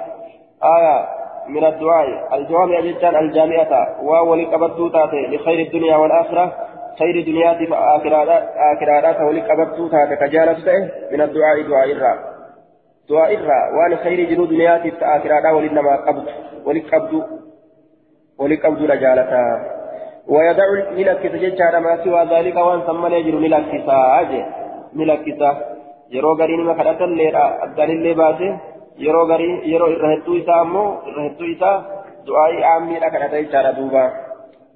[0.64, 1.06] آية
[1.48, 4.04] من الدعاء الجوامع جدا الجامعة.
[4.04, 6.52] وولك بدوتات لخير الدنيا والآخرة
[7.00, 12.39] خير دنياتي فآخرات ولك بدوتات كجالة من الدعاء دعاء
[13.10, 16.26] الرا دعاء الرا وأن خير جنو دنياتي فآخرات ولنما قبض
[16.66, 17.24] ولك قبض
[18.40, 19.32] ولك قبض لجالة
[20.28, 20.66] ويدع
[20.98, 24.46] ملكة جدا ما سوى ذلك وأن ثم يجر ملكة أجي
[24.94, 25.58] ملكة
[26.10, 28.48] yeroo gariin ima kadhatalleedha addaanillee baase.
[28.98, 31.84] Yeroo garii yeroo irra hedduu isaa ammoo irra hedduu isaa
[32.26, 34.04] du'aa'ii aammiidha kadhata jechaadha duuba.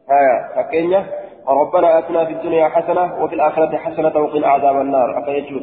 [0.07, 1.01] Haya fakkeenya
[1.47, 5.61] ربنا آتنا في الدنيا حسنة وفي الآخرة حسنة وقنا عذاب النار أفيجوز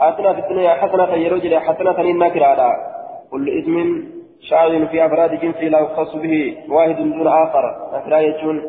[0.00, 2.76] آتنا في الدنيا حسنة يرجل حسنة النكرة على
[3.30, 4.04] كل اسم
[4.40, 7.64] شاغل في أفراد جنسه لا يختص به واحد دون آخر.
[7.94, 8.62] نكرة يجون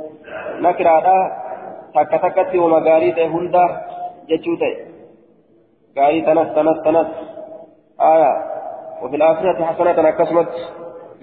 [0.60, 1.32] نكرة على
[1.96, 3.82] تك تكت ومغاريت هندا
[4.30, 4.74] جتوتي
[5.98, 7.08] قال تنس تنس تنس.
[8.02, 8.34] آية.
[9.04, 10.50] وفي الآخرة حسنة أكسمت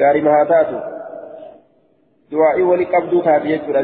[0.00, 0.78] قال ما هاتاتو
[2.32, 3.80] دعائي ولك أبدو تاتي يجبر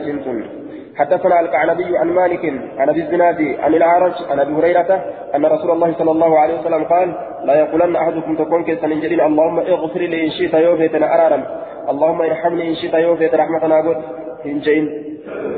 [0.98, 2.44] حدثنا الكعنبي عن مالك
[2.78, 6.84] عن أبي الزناد عن الأعرج عن أبي هريرة أن رسول الله صلى الله عليه وسلم
[6.84, 11.42] قال لا يقولن أحدكم تكون كيسن جليل اللهم اغفر لي إن شئت يوفيتنا أرارا
[11.90, 14.02] اللهم ارحمني إن شئت يوفيت رحمتنا قد
[14.44, 14.84] هنجين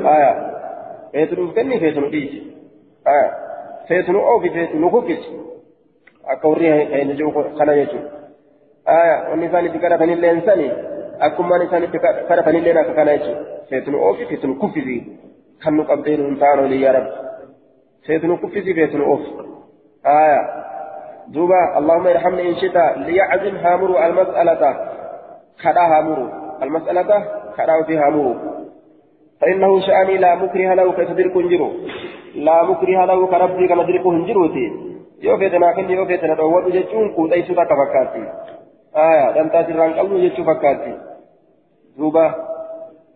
[0.05, 0.51] آية.
[1.11, 2.31] فيتنو كني فيتنو ديش
[3.07, 3.31] آية.
[4.91, 5.31] kuffisi
[6.33, 8.09] akka warri hayna jiru kana jechuudha
[8.85, 10.67] aya wanni isaan itti kadhatanillee sani
[11.19, 11.99] akkumaan isaan itti
[12.29, 14.95] kadhatanillee akka kana jechuudha feetunu oofi feetunu kuffisi
[15.63, 17.11] kan nu qabdee nu hin taane olii yaa rabbi
[18.07, 19.31] feetunu kuffisi feetunu oofi
[20.17, 20.41] aya
[21.35, 24.63] دوبا اللهم ارحمني إن شئت ليعزم هامر المسألة
[25.63, 26.17] كدا هامر
[26.63, 27.01] المسألة
[27.57, 28.25] كدا في هامر
[29.41, 31.69] فإنه شأني لا مكره له كتدرك جرو
[32.35, 34.67] لا مكره له كربي كما دركه هنجروتي
[35.21, 38.21] yoo feete naa kenni yoo feete na dhoowwadhu jechuun kuudhaysuu takka fakkaatti
[39.03, 40.93] aya dantaa sirraan qabnu jechuu fakkaatti
[41.97, 42.23] duuba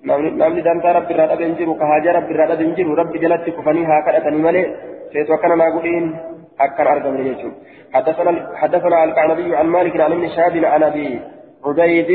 [0.05, 3.21] namni dantaa rabbi irraa dhabe hin jiru ka haajaa rabbi irraa dhabe hin jiru rabbi
[3.23, 4.65] jalatti kufanii haa kadhatanii malee
[5.13, 6.11] feetu akkana naa godhiin
[6.67, 7.55] akkan argamne jechuun
[7.95, 11.19] حدثنا القعنبي عن مالك عن ابن شهاب عن ابي
[11.65, 12.11] عبيد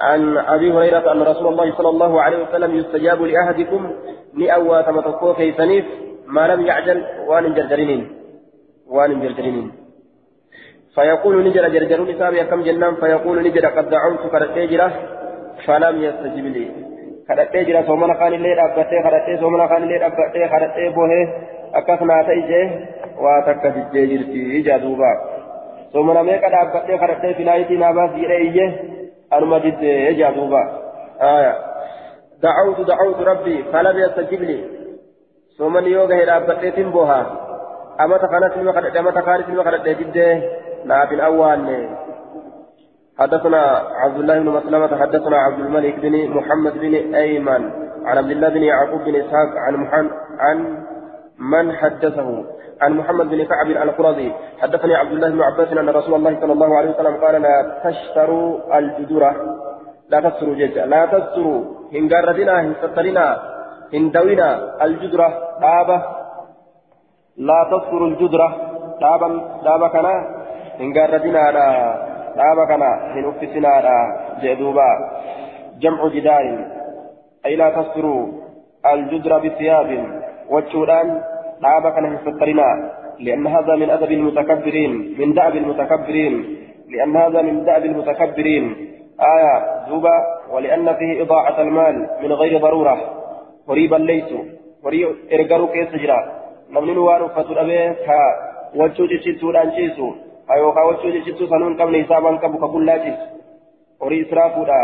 [0.00, 3.90] عن ابي هريره ان رسول الله صلى الله عليه وسلم يستجاب لاحدكم
[4.34, 5.84] لأوى تمتقوا كيسنيف
[6.26, 8.02] ما لم يعجل وان جرجرين
[8.88, 9.72] وان جرجرين
[10.94, 14.88] فيقول نجر جرجرون إسامي كم جنان فيقول نجر قد دعوت كرتيجرة
[15.66, 16.91] فلم يستجب لي
[17.28, 21.28] كرتيجرة سومنا خان الليل أبتي كرتي سومنا خان الليل أبتي كرتي بوه
[21.74, 22.70] أكثنا تيجي
[23.18, 25.12] واتك جيجرتي جادوبا
[25.92, 28.82] سومنا ميكا أبتي كرتي في لايتي ناباس يريه
[29.32, 29.80] أنما جد
[30.18, 30.62] جادوبا
[31.22, 31.54] آية
[32.42, 34.64] دعوت دعوت ربي فلم يستجب لي
[35.58, 37.20] سومن يوغا هيدا أبتي بوها
[38.00, 40.42] أما تقنت المقدد أما تقارت المقدد جد
[40.84, 41.88] ناب الأول
[43.22, 43.62] حدثنا
[44.04, 47.62] عبد الله بن مسلمة حدثنا عبد الملك بن محمد بن أيمن
[48.06, 50.56] عن عبد الله بن يعقوب بن إسحاق عن محمد عن
[51.38, 52.44] من حدثه.
[52.82, 54.32] عن محمد بن كعب القرظي.
[54.62, 58.78] حدثني عبد الله بن عباس أن رسول الله صلى الله عليه وسلم قال لا تشتروا
[58.78, 59.32] الجدرة.
[60.10, 61.60] لا تستروا جدا لا تستروا
[61.94, 63.26] إن قردنا إن سترنا
[63.94, 64.48] إن دوينا
[64.84, 65.28] الجدرة.
[65.60, 66.02] دابة
[67.36, 68.48] لا تستروا الجدرة.
[69.00, 69.28] دابا
[69.64, 70.14] دابا كنا
[70.80, 71.44] إن قردنا
[72.36, 73.72] دابا كنا إن أفسنا
[74.42, 74.90] جدوبا
[75.80, 76.44] جمع جدار
[77.46, 78.26] أي لا تستروا
[78.92, 79.90] الجدرة بثياب
[80.50, 81.22] وجودان
[81.62, 82.90] دابا كنا سترنا
[83.20, 86.56] لأن هذا من أدب المتكبرين من دأب المتكبرين
[86.88, 88.64] لأن هذا من دأب المتكبرين
[89.20, 89.54] آية
[89.88, 90.16] زوبا
[90.52, 92.98] ولأن فيه إضاعة المال من غير ضرورة
[93.68, 94.44] قريبا ليسوا
[94.84, 96.20] قريب إرقروا كيس جرا
[96.70, 98.20] نمنين وانو فتر أبيه كا
[98.74, 100.12] وجو جيشتو
[100.48, 103.18] لانجيسو أيو كا وجو جيشتو سنون قبل حسابا كبو كبول لاجيس
[104.00, 104.78] قري إسرافو دا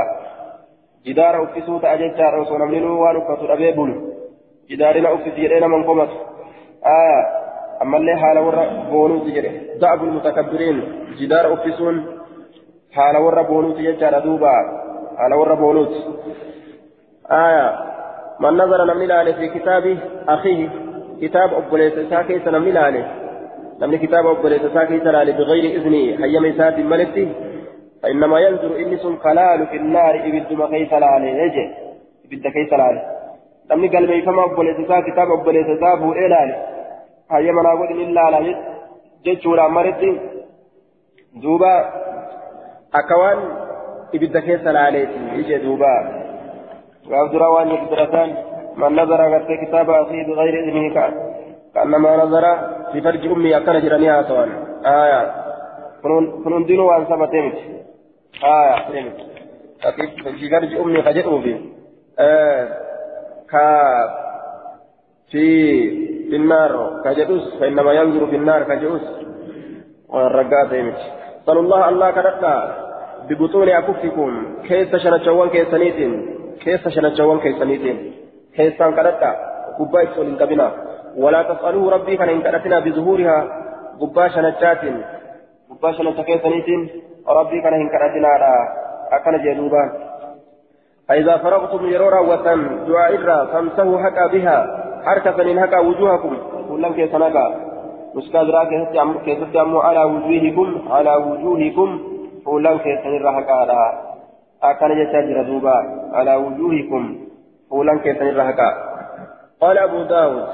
[1.07, 3.90] جدار أفسو تأججار وصو نمنين وانو فتر أبيه بول
[4.71, 6.09] جدارنا أفس جرينا من قمت
[6.87, 7.21] آية
[7.83, 10.83] أما اللي حال ورا بونوت جري دعب المتكبرين
[11.21, 12.07] جدار أفسون
[12.92, 14.53] حال ورا بونوت يجار دوبا
[15.18, 15.92] حال ورا بونوت
[17.31, 17.88] آية
[18.40, 20.71] من نظر نمني لالي في كتاب أخيه
[21.23, 22.38] كتاب أبوليس ساكي
[23.81, 27.29] لالي نمني كتاب أبوليس ساكي سلالي بغير إذنه حيام إسات ملتي
[28.03, 31.67] فإنما ينظر إنس خلال في النار إبد ما كيس لالي يجي
[32.27, 33.03] إبد كيس لالي
[33.71, 36.57] نمني قلبي فما أبوليس ساكي كتاب أبوليس سابه إلالي
[37.31, 38.57] حيام نقول إلا لالي
[39.25, 40.21] جيشورا مرتي
[41.43, 41.75] دوبا
[42.95, 43.38] أكوان
[44.14, 45.95] إبد كيس لالي يجي دوبا
[47.11, 48.31] وعبد روان يقدرتان
[48.77, 50.95] من نظر غير كتاب أخيه بغير إذنه
[51.74, 52.44] كأنما نظر
[52.92, 54.48] في فرج أمي أكن جرانيها سواء
[54.85, 55.35] آية.
[56.44, 57.57] كنون دينو وأن ثبتمت
[58.44, 58.76] آية.
[60.38, 61.61] في فرج أمي خجئوا به
[62.18, 62.68] آه.
[63.50, 63.64] كا
[65.31, 65.44] في
[66.31, 67.02] في النار.
[67.04, 69.02] كجلوس فإنما ينظر في النار كجلوس
[70.09, 71.11] والرقات يمشي
[71.46, 72.54] صلى الله الله كرتا
[73.28, 74.31] ببطون أكفكم.
[74.68, 76.12] كيس شنشوان كيسانيتين
[76.61, 78.12] كيس شنشوان كيسانيتين
[78.57, 79.31] كيسان كرتا
[79.78, 80.88] قبا يسول كبنا.
[81.16, 83.38] ولا تسألوه ربي كان إن كرتنا بظهورها
[84.01, 84.81] قبا شنشات
[85.71, 86.90] قبا شنشا كيسانيتين
[87.29, 88.29] ربي كان إن كرتنا
[89.12, 90.09] أكن جدوبان
[91.09, 93.16] فإذا فرغتم يرورا وتن دعاء
[93.53, 94.59] فامسحوا حكا بها.
[95.07, 96.37] حركة حكا وجوهكم.
[96.68, 97.55] كلن كيسانكا
[98.14, 98.64] مستدرا
[99.25, 102.01] كيست أمو على وجوهكم؟ على وجوهكم.
[102.44, 103.61] فولان كيسن الرهقا
[104.62, 105.77] أكان يتاجر دوبا
[106.12, 107.16] على وجوهكم.
[107.71, 108.71] فولان كيسن الرهقا
[109.61, 110.49] قال أبو داود.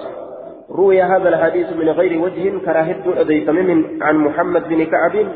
[0.70, 5.26] روي هذا الحديث من غير وجه كراهة أديت من عن محمد بن كعب.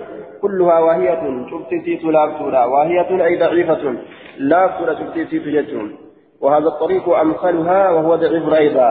[0.42, 2.66] كلها واهية شفت سيت لا سورة.
[2.66, 3.94] واهية أي ضعيفة.
[4.38, 5.96] لا سورة شفت سيت جتون
[6.40, 8.90] وهذا الطريق أمثلها وهو ضعيف أيضا.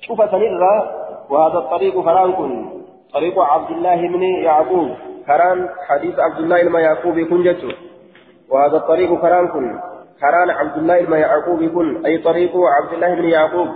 [0.00, 0.76] شوف سنرى
[1.30, 2.32] وهذا الطريق فران
[3.14, 4.88] طريق عبد الله بن يعقوب.
[5.26, 7.68] كران حديث عبد الله بن يعقوب كن جتو
[8.50, 9.80] وهذا الطريق كران كن
[10.20, 13.68] كران عبد الله بن يعقوب كن أي طريق عبد الله بن يعقوب.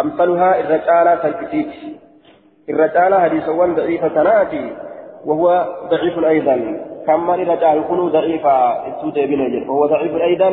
[0.00, 1.68] أمثلها الرجالة فالكتيك
[2.70, 4.72] الرجالة حديث وان ضعيفة تناتي
[5.24, 6.84] وهو ضعيف أيضا.
[7.06, 10.50] كما الرجال كن ضعيفة السود بن وهو ضعيف أيضا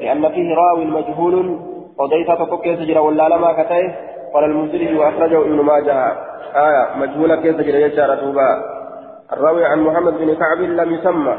[0.00, 1.60] لأن فيه راوي مجهول.
[1.98, 3.90] وضيف فكوكي سجر ولا لما كتئ
[4.34, 6.12] قال المنذري وأخرجه ابن ماجه.
[6.54, 8.62] آية مجهولة كيف تجري يشار توبا
[9.32, 11.38] الراوي عن محمد بن كعب لم يسمى.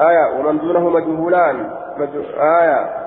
[0.00, 1.70] آية ومن دونه مجهولان.
[1.98, 3.00] مجهول آية.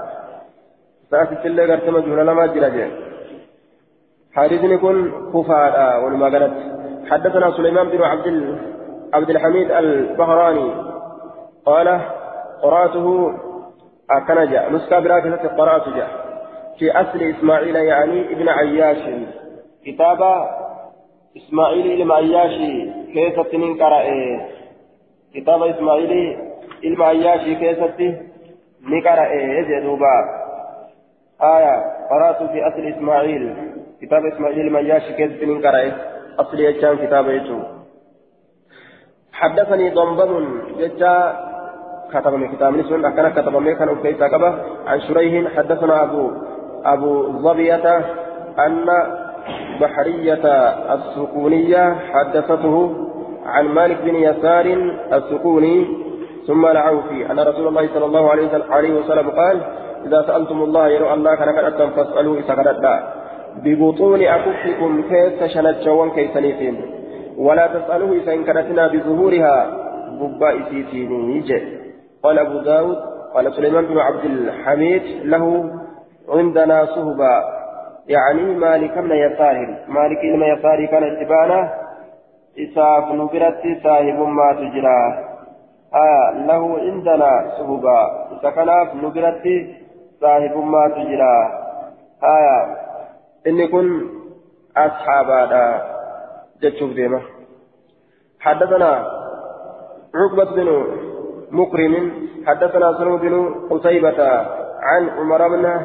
[1.12, 3.13] سأسف اللي قرت مجهولا لما جرى
[4.36, 6.54] حديث كن كفار ولما قالت
[7.12, 8.58] حدثنا سليمان بن عبد
[9.14, 10.72] عبد الحميد البهراني
[11.66, 12.02] قال
[12.62, 13.34] قرأته
[14.12, 16.10] أكنجا نسكا براكزة قرأت جاء.
[16.80, 18.98] في أصل إسماعيل يعني ابن عياش.
[19.86, 20.20] كتاب
[21.38, 22.58] إسماعيل ابن عياش
[23.14, 24.04] كيف تنين قرأ؟
[25.34, 26.38] كتاب إسماعيل
[26.84, 27.80] ابن عياش كيف
[28.82, 29.28] نقرأ
[29.62, 30.16] جدوبا
[31.42, 33.74] آية قرأت في أصل إسماعيل.
[34.04, 35.92] كتاب إسماعيل ابن عياش كيف تنين قرأ
[36.40, 37.60] أصل يجان كتاب يجو.
[39.34, 40.34] حدثني ضمضم
[40.80, 41.14] جتا
[42.14, 44.24] كتب من كتاب نسون أكن كتب من كان أكيد
[44.88, 46.32] عن شريح حدثنا أبو
[46.86, 47.98] أبو ظبية
[48.66, 48.88] أن
[49.82, 50.46] بحرية
[50.94, 52.76] السكونية حدثته
[53.46, 54.66] عن مالك بن يسار
[55.14, 55.88] السكوني
[56.48, 59.62] ثم العوفي أن رسول الله صلى الله عليه وسلم قال
[60.06, 62.78] إذا سألتم الله يرى الله كان كأتم فاسألوا إسكرت
[63.58, 66.76] ببطون أكفكم كيس شنت جوان كيسنيتين
[67.38, 69.84] ولا تسألوه إذا كانتنا بظهورها.
[70.14, 71.44] ببا إسيتين
[72.24, 72.98] قال أبو داود
[73.34, 75.72] قال سليمان بن عبد الحميد له
[76.30, 77.44] عندنا صهبة.
[78.08, 79.78] يعني مالك من يسار.
[79.88, 81.74] مالك من يسار كان اتبانا
[82.60, 85.02] إساف نبرت صاحب ما تجرى.
[85.96, 88.00] آه له عندنا صهبة.
[88.34, 88.70] إذا كان
[89.04, 89.46] نبرت
[90.22, 91.38] صاحب ما تجرى.
[92.24, 92.84] آه
[93.48, 94.10] إن كن
[94.78, 95.94] أصحاب هذا
[96.62, 97.22] جتشوف ديما
[98.40, 99.08] حدثنا
[100.16, 100.86] عقبة بن
[101.52, 102.12] مكرم
[102.48, 104.28] حدثنا سلم بن قتيبة
[104.82, 105.80] عن عمر بن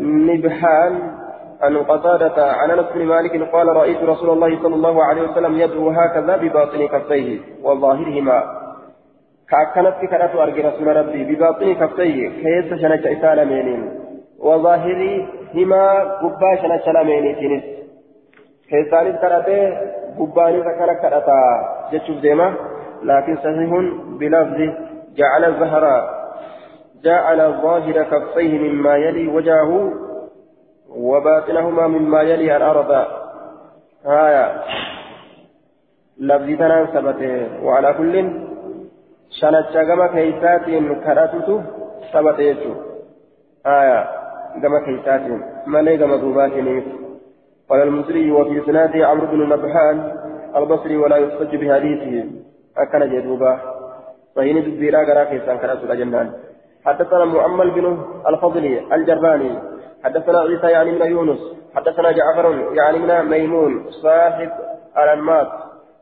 [0.00, 1.20] نبحان
[1.60, 5.90] عن قتادة عن انس بن مالك قال رايت رسول الله صلى الله عليه وسلم يدعو
[5.90, 8.42] هكذا بباطن كفيه وظاهرهما
[9.50, 14.09] كأكنت كرات أرجي رسول ربي بباطن كفيه كيس شنك إسال مينين
[14.40, 15.82] وظاهرهما
[16.22, 17.64] قبا شنك لمينين تنس
[18.70, 19.60] كيسان كراته
[20.18, 21.40] قباني فكرة كراتا
[21.92, 22.54] جتشوف ديما.
[23.02, 23.70] لكن صحيح
[24.20, 24.58] بلفظ
[25.16, 26.02] جعل الزهراء
[27.04, 29.92] جعل ظاهر كفيه مما يلي وجهه
[30.90, 33.06] وباطنهما مما يلي الأرض.
[34.06, 34.62] آية.
[36.18, 36.86] لفظي تنان
[37.62, 38.14] وعلى كل
[39.40, 40.64] شنت كما كيسات
[41.04, 41.62] كراتت
[42.12, 42.74] ثبت يجو
[43.66, 44.20] آية.
[44.62, 45.20] كما كيسات
[45.66, 46.52] مالي كما ذوبات
[47.70, 49.96] قال المصري وفي سناده عمرو بن نبحان
[50.56, 52.30] البصري ولا يحتج بحديثه
[52.78, 53.60] أكن جدوبا
[54.36, 56.32] فإن تدبيرا غرا كيسان كراتت جنان
[56.86, 57.98] حدثنا مؤمل بن
[58.28, 59.58] الفضل الجرباني
[60.04, 61.40] حدثنا عيسى يعني من يونس
[61.74, 64.50] حدثنا جعفر يعني من ميمون صاحب
[64.98, 65.48] الأنماط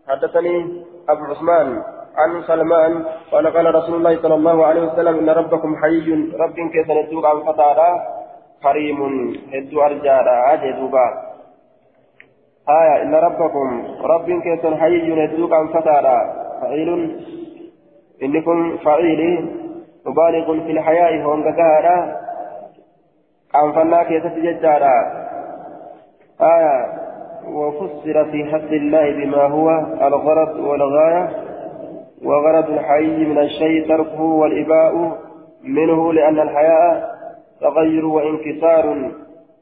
[0.09, 1.83] حدثني أبو عثمان
[2.17, 6.91] عن سلمان قال قال رسول الله صلى الله عليه وسلم إن ربكم حي رب كيف
[6.91, 8.18] ندوك عن فتارا
[8.63, 9.01] كريم
[9.55, 11.29] هدو أرجالا أجدوبا
[12.69, 16.19] آية إن ربكم رب كيف حي ندوك عن فتارا.
[16.61, 17.21] فعيل.
[18.23, 19.51] إنكم فعيل.
[20.07, 22.17] مبالغ في الحياء هونغاغارا
[23.65, 24.97] أنفنا كيسة ججارا
[26.41, 26.99] آية
[27.49, 29.71] وفسر في حد الله بما هو
[30.07, 31.29] الغرض والغاية.
[32.25, 35.19] وغرض الحي من الشيء تركه والإباء
[35.65, 37.18] منه لأن الحياء
[37.61, 39.11] تغير وانكسار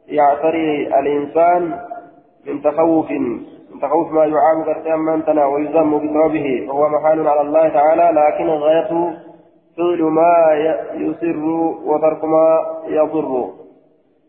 [0.09, 1.79] يعتري الإنسان
[2.47, 7.69] من تخوف من تخوف ما يعاب قرتي من تنا ويذم بثوبه وهو محال على الله
[7.69, 9.13] تعالى لكن غايته
[9.77, 10.35] فعل ما
[10.95, 11.47] يسر
[11.87, 13.49] وترك ما يضر.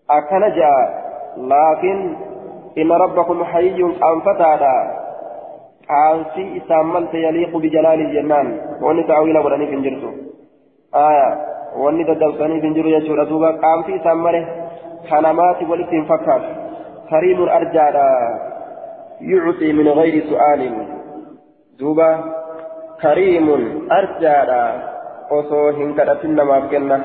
[0.10, 0.44] أكن
[1.38, 2.16] لكن
[2.78, 3.84] إن ربكم حي
[5.88, 8.48] aansi isaan malte yaliiqu bijalaali jennaan
[8.84, 10.10] wanni ta'awila godhaniif hin jirtu
[10.92, 11.28] aya
[11.84, 14.42] wanni daddabsaniif hin jiru jechuudha duuba qaamsi isaan male
[15.10, 16.50] kanamaati walitti hin fakkaatu
[17.10, 18.08] kariimun arjaadha
[19.32, 20.80] yucxii min gayri su'aalin
[21.80, 22.10] duuba
[23.04, 23.70] kariimun
[24.00, 24.64] arjaadha
[25.42, 27.00] osoo hin kadhatin namaaf kenna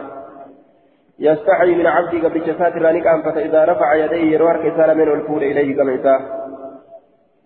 [1.22, 5.76] يستحي من عبدي قبل شفات رانيك أنفت إذا رفع يديه يروح كسال من الفول إليه
[5.76, 6.20] كما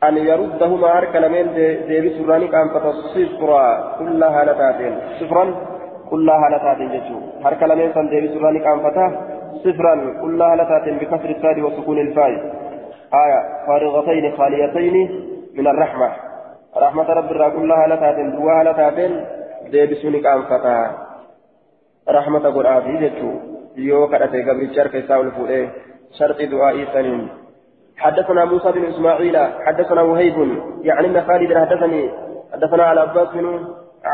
[0.05, 1.55] أن يردهما هرك لمن
[1.89, 3.67] ديبي سرانيك أنفت صفرا
[3.99, 5.45] كلها لتاتين صفرا
[6.11, 9.07] كلها لتاتين جتشو هرك لمن سن ديبي سرانيك أنفته
[9.65, 12.31] صفرا كلها لتاتين بكسر الساد وسكون الفاء
[13.25, 14.97] آية فارغتين خاليتين
[15.59, 16.09] من الرحمة
[16.77, 19.13] رحمة رب الرا كلها لتاتين دواها لتاتين
[19.73, 20.91] ديبي سرانيك أنفته
[22.09, 23.31] رحمة قرآن جتشو
[24.09, 25.69] kadhate gabrichi harka isaa ol fuudhee
[26.19, 27.29] sharxi du'aa'ii saniin
[27.97, 29.37] حدثنا موسى بن اسماعيل
[29.67, 30.37] حدثنا وهيب
[30.83, 32.11] يعني ان خالد حدثني
[32.53, 33.47] حدثنا على عباس بن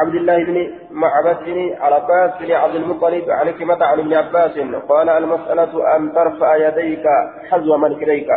[0.01, 5.09] عبد الله بن معبد بن عباس بن عبد المطلب عن كلمة عن ابن عباس؟ قال
[5.09, 7.05] المسألة أن ترفع يديك
[7.51, 8.28] حزو منكريك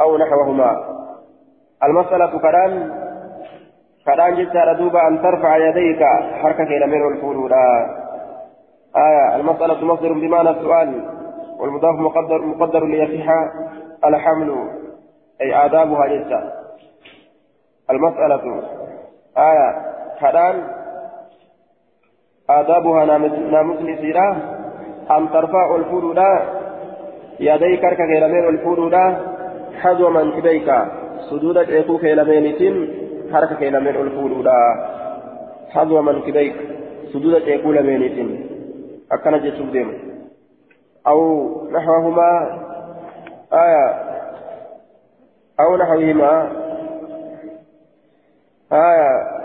[0.00, 0.96] أو نحوهما.
[1.84, 2.92] المسألة كلام
[4.06, 6.02] كلام جسر دوبا أن ترفع يديك.
[6.42, 7.52] حركة إلى من الفروض
[8.96, 11.04] آية المسألة مصدر بمعنى السؤال
[11.58, 13.32] والمضاف مقدر مقدر ليصح
[14.04, 14.68] الحمل
[15.40, 16.52] أي آدابها جدا
[17.90, 18.62] المسألة.
[19.38, 20.56] آية كلام
[22.50, 23.04] آدابها
[23.52, 24.28] ناموس نسيرا
[25.10, 26.20] أن ترفع الفرود
[27.40, 28.94] يديك كرك كيلمين الفرود
[29.80, 30.68] حذو منكبيك
[31.30, 32.46] سدود إيكو كيلمين
[33.32, 34.48] حركة كيلمين الفرود
[35.70, 36.56] حذو منكبيك
[37.12, 38.02] سدود إيكو لمين
[39.12, 39.88] أكن جسوب ديم
[41.06, 41.18] أو
[41.70, 42.30] نحوهما
[43.52, 43.86] آية
[45.60, 46.52] أو نحوهما
[48.72, 49.36] آية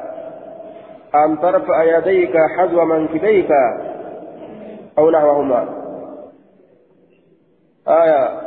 [1.16, 3.52] أن ترفع يديك حذو منكبيك
[4.98, 5.70] أو نحوهما.
[7.88, 8.42] آية.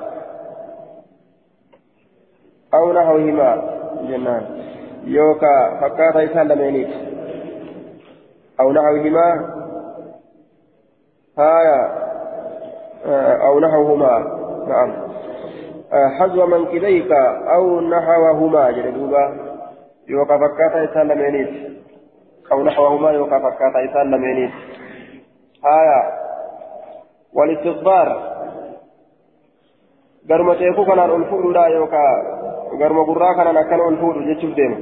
[2.74, 3.62] أو نحوهما.
[4.08, 4.42] جنان.
[5.04, 6.88] يوكا فكاتا يسلمينيك
[8.60, 9.54] أو نحوهما.
[11.38, 12.04] آية.
[13.46, 14.18] أو نحوهما.
[14.68, 14.92] نعم.
[16.18, 17.12] حذو منكبيك
[17.54, 18.70] أو نحوهما.
[18.70, 19.54] جلدوبا
[20.08, 21.73] يوقع فكاتا إسان لمينيت
[22.52, 24.50] أو نحوهما يوقع فكاتا إسان لمينيت
[25.64, 26.00] آية
[27.32, 28.34] والاستغفار
[30.28, 32.20] garuma teekuu kanaan ol fuudhuudha yookaan
[32.80, 34.76] garuma gurraa kanaan akkana ol fuudhu jechuuf deema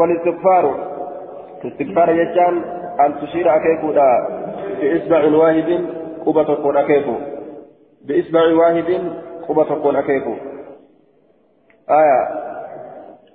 [0.00, 0.72] walistighfaaru
[1.64, 2.56] istighfaara jechaan
[3.04, 4.08] an tushiira akeekuudha
[4.80, 5.86] بإصبع واحد
[6.26, 7.14] قبة تكون أكيكو
[8.04, 9.12] بإصبع واحد
[9.48, 10.34] قبة تكون أكيكو
[11.90, 12.49] آية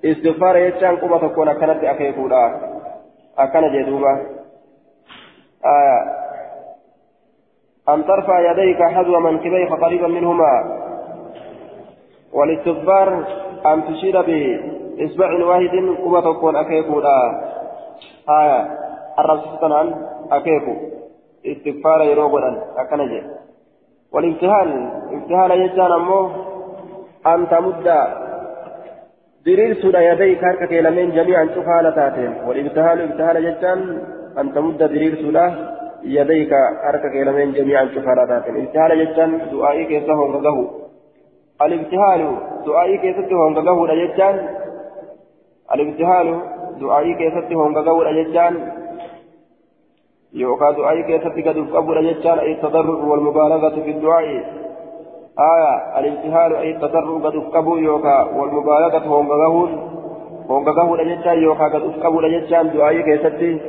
[0.06, 2.44] استغفار يجان قبة تكون أكنت أكيكو لا
[3.38, 4.12] أكن جدوبة
[5.66, 6.00] آية
[7.90, 10.82] أن ترفع يديك حذو منكبيك قريبا منهما
[12.34, 13.26] والاستغفار
[13.66, 17.42] أن تشير بإصبع واحد قبة تكون أكيكو لا
[18.30, 18.78] آية
[19.20, 19.96] الرسول عن
[20.32, 20.76] أكيكو
[21.46, 23.24] استغفار يرو غدان اكنا جي
[24.12, 24.70] والامتحان
[25.14, 26.30] امتحان يجان امو
[27.28, 27.88] ان تمد
[29.82, 33.80] سودا يديك هركك لمن جميعا شفالة تاتين والامتحان امتحان يجان
[34.38, 34.82] ان تمد
[35.22, 35.46] سودا
[36.04, 36.54] يديك
[36.88, 40.58] هركك لمن جميعا شفالة تاتين امتحان يجان دعائي كيسه هنغه
[41.62, 42.22] الامتحان
[42.66, 44.36] دعائي كيسه هنغه يجان
[45.74, 46.28] الامتحان
[46.82, 48.54] دعائي كيسه هنغه يجان
[50.34, 54.65] يوكا دعائي كيفتي قد قبل يجان أي التضرع والمبالغة في الدعاء
[55.40, 59.72] آية الامتحان أي التضرع قد قبل يوكا والمبالغة هم قهون
[60.50, 63.62] هم قهون يجان يوكا قد قبل يجان دعائي كيفتي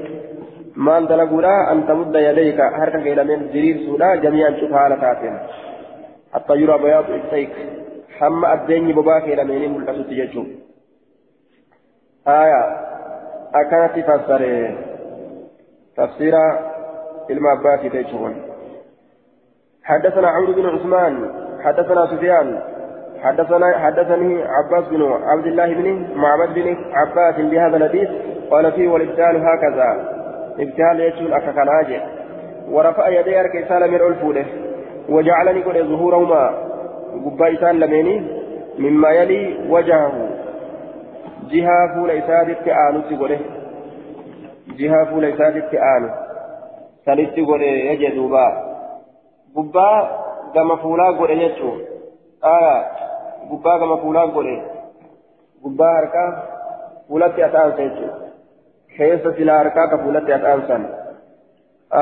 [0.76, 5.38] ما أنت لقولا أن تمد يديك حركة إلى من زرير سولا جميعا شوفها على كاتم
[6.34, 7.50] حتى يرى بياض إبسيك
[8.18, 10.44] حما الدين بباك إلى من ملكة تججو
[12.28, 12.62] آية
[13.54, 14.74] أكانت فسره
[15.96, 16.34] تفسير
[17.28, 18.34] abbaati jechuun
[19.82, 22.58] حدثنا عمرو بن عثمان حدثنا سفيان
[23.22, 28.08] حدثنا حدثني عباس بن عبد الله بن معبد بن عباس بهذا الحديث
[28.50, 29.88] قال فيه والابتال هكذا
[30.58, 32.00] ابتال يجول أككناجي
[32.70, 34.46] ورفع يديه كيسال من الفوله
[35.08, 36.54] وجعلني قد ظهورهما
[37.24, 38.16] قبائسان لميني
[38.78, 40.12] مما يلي وجهه.
[41.50, 43.40] جهة فول إسادة آنو تقوله
[44.78, 46.10] جهة فول إسادة آنو.
[47.06, 48.46] سنت قوله يجدوبا
[49.56, 50.25] قبا
[50.56, 51.70] كما فولا قوله يجو
[52.56, 52.76] آية
[53.50, 54.58] قبا كما فولا قوله
[55.64, 56.24] قبا هركا
[57.08, 58.08] فولتي أتان سيجو
[58.96, 60.82] كيس سلا هركا كفولتي أتان سن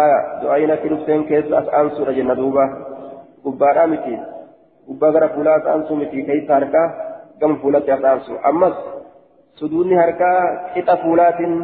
[0.02, 2.64] آية دعينا كنفسين كيس أتان سورة جنة دوبا
[3.44, 4.22] قبا رامتين
[4.88, 6.88] gubbaa gara fuulaa ta'ansu miti keessa harkaa
[7.40, 8.74] gama fuulatti ta'ansu ammas
[9.60, 10.40] suduunni harkaa
[10.74, 11.54] qixa fuulaatiin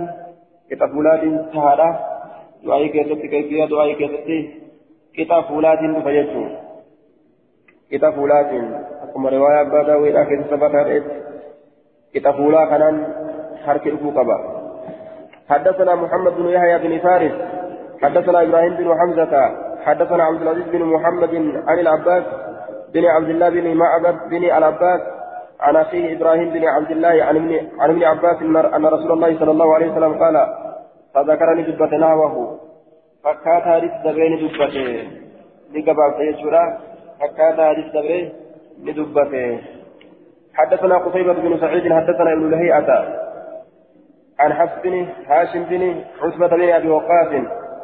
[0.69, 1.89] qixa fuulaatiin tahaadha
[2.65, 4.39] du'aayii keessatti
[5.17, 6.51] qixa fuulaatiin dhufa jechuun
[8.15, 8.67] fuulaatiin
[9.05, 11.15] akkuma riwaayaa abbaa daawwiidhaa keessa sabataa ta'etti
[12.13, 13.07] qixa fuulaa kanaan
[13.67, 14.39] harki dhufuu qaba.
[15.51, 17.33] حدثنا محمد بن يحيى بن فارس
[18.03, 19.33] حدثنا إبراهيم بن حمزه
[19.85, 21.35] حدثنا عبد العزيز بن محمد
[21.67, 22.25] عن العباس
[22.95, 25.01] بن عبد الله بن معبد بن العباس
[25.61, 27.37] عن أخيه إبراهيم بن عبد الله عن
[27.91, 28.37] ابن عباس
[28.77, 30.47] أن رسول الله صلى الله عليه وسلم قال
[31.15, 32.59] فذكرني دبة نحوه
[33.25, 35.09] فكات حديث دبين دبته
[35.75, 36.79] لقبال سيجورا
[37.21, 38.33] فكات حديث دبين
[38.85, 39.59] لدبته.
[40.55, 42.91] حدثنا قصيبة بن سعيد حدثنا ابن لهيئة.
[44.41, 45.83] عن حفص بن هاشم بن
[46.23, 47.33] عتبة بن أبي وقاص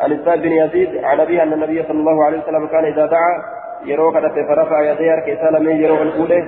[0.00, 3.56] عن السائب بن يزيد عن أبيه أن النبي صلى الله عليه وسلم كان إذا دعا
[3.84, 6.38] farafa yadee harka isaa lameen yeroo ol fuudhe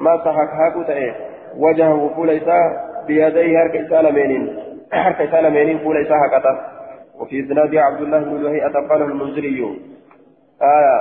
[0.00, 1.14] masa haku ta'e
[1.58, 2.70] wajahahu fuula isaa
[3.06, 4.44] biyadee harka isaa lameeniin
[4.90, 6.76] harka isaa lameeniin fuula isaa haqata
[7.16, 9.60] وفي إسناد عبد الله بن لهيئة قال المنذري.
[10.62, 10.96] آية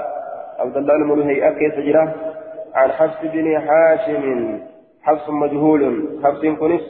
[0.59, 2.13] عبد الله بن لهيئة كيف جرى؟
[2.75, 4.59] عن حفص بن حاشم.
[5.03, 6.07] حفص مجهول.
[6.23, 6.81] حفص كنس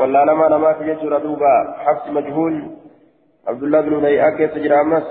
[0.00, 2.62] ولا لما لما تجد دوبا حفص مجهول.
[3.48, 5.06] عبد الله بن لهيئة كيف جرى؟ أمس.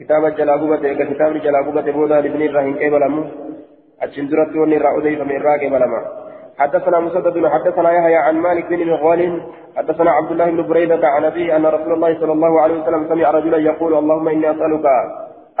[0.00, 3.24] كتاب الجلابوبة كتاب الجلابوبة بودا لابن الرحيم كيف لمو
[4.02, 6.24] أجن درت وني رأودي فمن را كيف لما؟
[6.58, 9.42] حدثنا مسدد حدثنا يحيى عن مالك بن مغوال
[9.76, 13.30] حدثنا عبد الله بن بريدة عن أبيه أن رسول الله صلى الله عليه وسلم سمع
[13.30, 14.86] رجلا يقول اللهم إني أسألك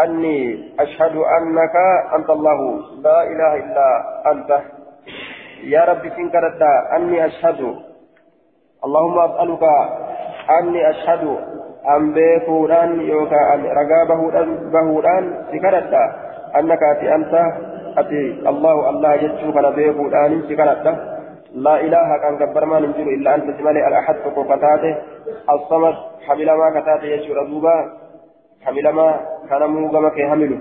[0.00, 1.76] أني أشهد أنك
[2.16, 3.88] أنت الله لا إله إلا
[4.32, 4.60] أنت
[5.64, 6.62] يا رب سنكرت
[6.96, 7.60] أني أشهد
[8.84, 9.62] اللهم أسألك
[10.50, 11.38] أني أشهد
[11.84, 16.02] an beekuudhaan yookaan ragaa bahuudhaan bahuudhaan si kadhadha
[16.56, 17.42] annaka ati anta
[18.00, 20.92] ati allahu allah jechuu kana beekuudhaan si kadhadha
[21.66, 24.96] laa ilaaha kan gabbarmaan hin jiru illa anta si malee al-ahad tokko kataate
[25.56, 27.76] as-samad hamilamaa kataate jechuudha duuba
[29.92, 30.56] gama kee hamilu?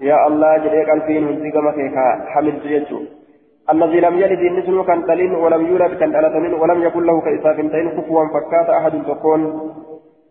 [0.00, 1.90] Yaa allah jedhee qalbiin hundi gama kee
[2.34, 3.16] hamiltu jechuudha
[3.72, 7.88] الذي لم يلد النسل كان تلين ولم يولد كان ألتمين ولم يكن له كإساف تين
[7.96, 9.40] كفوا فكات أحد تكون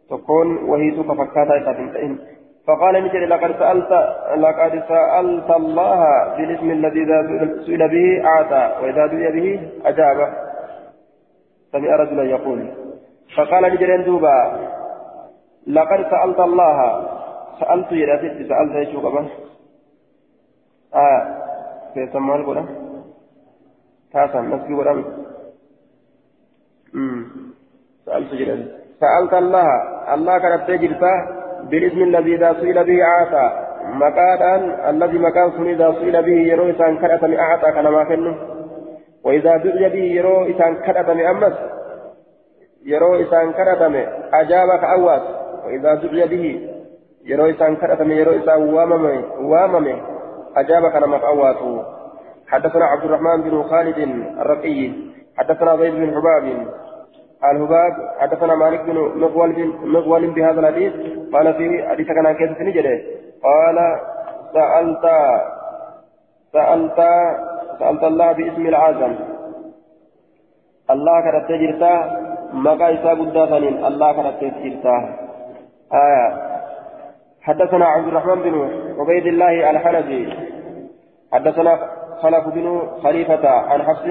[0.09, 2.19] تكون وهي سوف فكاتا إساتين
[2.67, 3.91] فقال نجد لقد سألت
[4.37, 5.99] لقد سألت الله
[6.37, 7.19] بالاسم الذي إذا
[7.65, 9.47] سئل به أعطى وإذا دعي به
[9.85, 10.33] أجاب
[11.71, 12.67] سمع رجلا يقول
[13.37, 14.37] فقال نجد دوبا
[15.67, 16.77] لقد سألت الله
[17.59, 19.31] سألت يا ست سألت يشوك بس
[20.95, 21.21] آه
[21.93, 22.67] في سمال قرآن
[24.13, 25.03] تاسا نسكي قرآن
[28.05, 28.55] سألت جدا
[28.99, 29.67] سألت الله.
[30.13, 31.13] الله كانت تجرتا
[31.69, 33.45] بالاسم الذي إذا سئل به أعطى.
[33.85, 38.35] مكان الذي مكان سن إذا سئل به يرو إسان كرأت من أعطى كان ما كنه.
[39.23, 41.53] وإذا دعي به يرو إسان كرأت من أمس.
[42.85, 45.21] يرو إسان كرأت من أجابك أواس
[45.65, 46.74] وإذا دعي به
[47.29, 49.05] إسان كرأت من يرو إسان وامم
[49.51, 49.87] وامم
[50.57, 51.17] أجابك كان ما
[52.47, 53.99] حدثنا عبد الرحمن بن خالد
[54.39, 54.91] الرقي
[55.37, 56.67] حدثنا زيد بن حباب
[57.51, 60.93] الهباب حدثنا مالك بن مغول بن مغول بهذا الحديث
[61.33, 63.01] قال في حديث كان كيف نجده
[63.43, 63.77] قال
[64.53, 65.05] سألت
[66.53, 66.99] سألت
[67.79, 69.15] سألت الله باسم العظم
[70.89, 71.93] الله كانت تجرتا
[72.53, 74.95] مقا إسا قدافنين الله كانت تجرتا
[75.93, 76.54] آية
[77.45, 78.69] حدثنا عبد الرحمن بن
[78.99, 80.33] عبيد الله الحنفي.
[81.33, 81.79] حدثنا
[82.21, 84.05] خلف بن خليفة عن حفص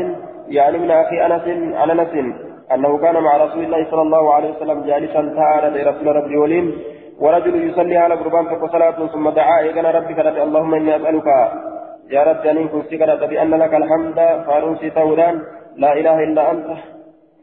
[0.49, 2.35] يعني من أخي أنس عن أنس
[2.75, 6.79] أنه كان مع رسول الله صلى الله عليه وسلم جالسا تعالى رسول ربي وليم
[7.21, 11.27] ورجل يصلي على قربان صلاة ثم دعا إذن ربي كانت اللهم إني أسألك
[12.11, 15.43] يا رب أن كنت سكرت بأن لك الحمد فارنسي تولان
[15.77, 16.67] لا إله إلا أنت.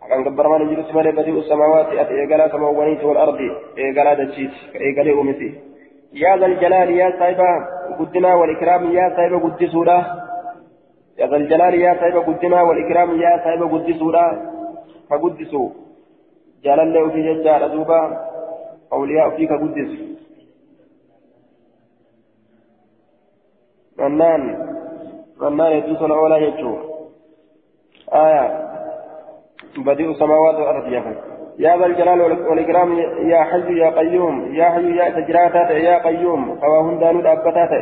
[0.09, 3.37] كان قبرمان جلس مالي بديء السماوات إيقالا سماوانيت والأرض
[3.77, 5.70] إيقالا دجيت إيقالي أمتي
[6.13, 7.49] يا ذا الجلال يا صاحبة
[7.99, 9.97] قدنا والإكرام يا صاحبة قدسولا
[11.17, 14.51] يا ذا الجلال يا صاحبة قدنا والإكرام يا صاحبة قدسولا
[15.09, 15.69] فقدسوا
[16.63, 18.31] جلال له في ججال أدوبا
[18.93, 19.91] أولياء فيك قدس.
[23.97, 24.41] منان
[25.41, 26.77] منان يدوس الأولى يجو.
[28.13, 28.71] آية.
[29.77, 30.99] بديع السماوات والأرض يا
[31.65, 32.89] يا ذا الجلال والإكرام
[33.33, 37.73] يا حي يا قيوم يا حي يا تجراتات يا قيوم فواهن دانود أبتات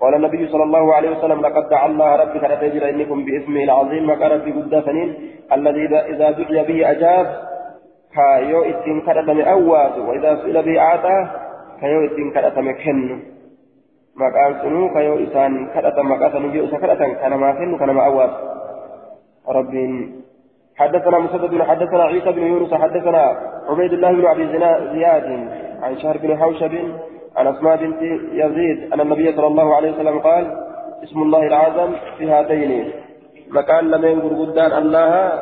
[0.00, 4.30] قال النبي صلى الله عليه وسلم لقد دعا الله ربك لتجر إنكم بإسمه العظيم مكان
[4.30, 5.08] ربي قد سنين.
[5.52, 7.26] الذي إذا دعي به أجاب
[8.14, 11.16] كايو إتين كرتم أواز وإذا سئل به أعطى
[11.80, 13.00] كايو إتين كرتم كن.
[14.16, 18.32] مكان سنو كايو إسان كرتم مكان سنو جئ كرتم كان ما كن كان ما أواز.
[19.48, 19.84] ربي
[20.76, 23.36] حدثنا مسدد حدثنا عيسى بن يونس حدثنا
[23.68, 24.46] عبيد الله بن أبي
[24.92, 25.48] زياد
[25.82, 26.72] عن شهر بن حوشب
[27.36, 28.02] عن أسماء بنت
[28.32, 30.58] يزيد أن النبي صلى الله عليه وسلم قال
[31.04, 32.92] اسم الله العظم في هاتين.
[33.48, 35.32] مكان لم ينظر قدان الله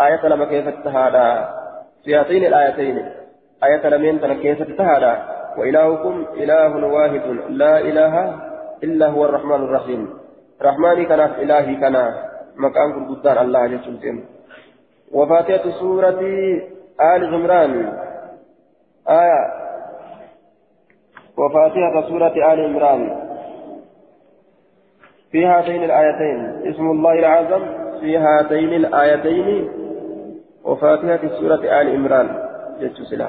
[0.00, 1.48] آية لما كيف تهادا
[2.04, 2.96] في هاتين الآيتين
[3.64, 5.22] آية لم ينظر كيف تهادا
[5.58, 8.34] وإلهكم إله واحد لا إله
[8.84, 10.10] إلا هو الرحمن الرحيم.
[10.62, 12.14] رحماني كان إلهي كان.
[12.56, 14.33] مكان قدان الله جل
[15.14, 16.20] وفاتحة سورة
[17.00, 17.92] آل عمران.
[19.08, 19.42] آية.
[21.38, 23.16] وفاتحة سورة آل عمران.
[25.32, 26.70] في هاتين الآيتين.
[26.70, 27.62] اسم الله الأعظم
[28.00, 29.68] في هاتين الآيتين.
[30.64, 32.28] وفاتحة سورة آل عمران.
[32.80, 33.28] جدت سلا.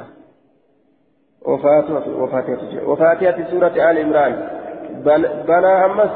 [1.45, 4.47] وفاتحة وفاتحة وفاتحة سورة آل عمران.
[5.47, 6.11] بنا أمس.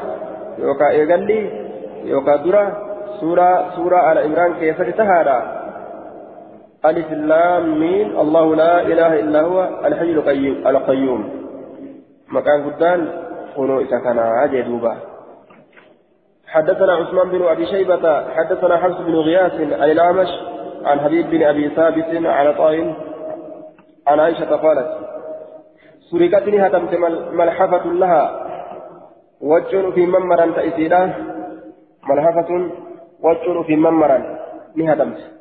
[0.58, 1.70] يوكا إيغالي
[2.04, 2.90] يوكا درا
[3.20, 5.59] سورة سورة آل عمران كيف تهادا
[6.84, 8.20] ألف اللام ميم.
[8.20, 11.30] الله لا إله إلا هو الحي القيوم القيوم.
[12.28, 13.08] مكان قدان
[13.56, 14.96] كونوا إذا كان عجدوبا
[16.46, 20.28] حدثنا عثمان بن أبي شيبة حدثنا حفص بن غياث عن الأعمش
[20.84, 22.94] عن حبيب بن أبي ثابت عن طائم
[24.06, 24.88] عن عائشة قالت
[26.10, 26.94] سرقتني هتمت
[27.32, 28.46] ملحفة لها.
[29.40, 31.10] وجه في ممرا تأسيلا
[32.08, 32.70] ملحفة
[33.22, 34.38] وجه في ممرا
[34.76, 35.39] نهدمت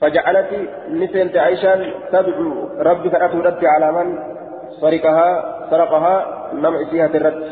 [0.00, 0.48] فجعلت
[0.90, 4.18] نسنت عائشة تدعو ربك أتودت على من
[4.80, 5.28] سرقها
[5.70, 6.14] سرقها
[6.54, 7.44] نم فيها ترت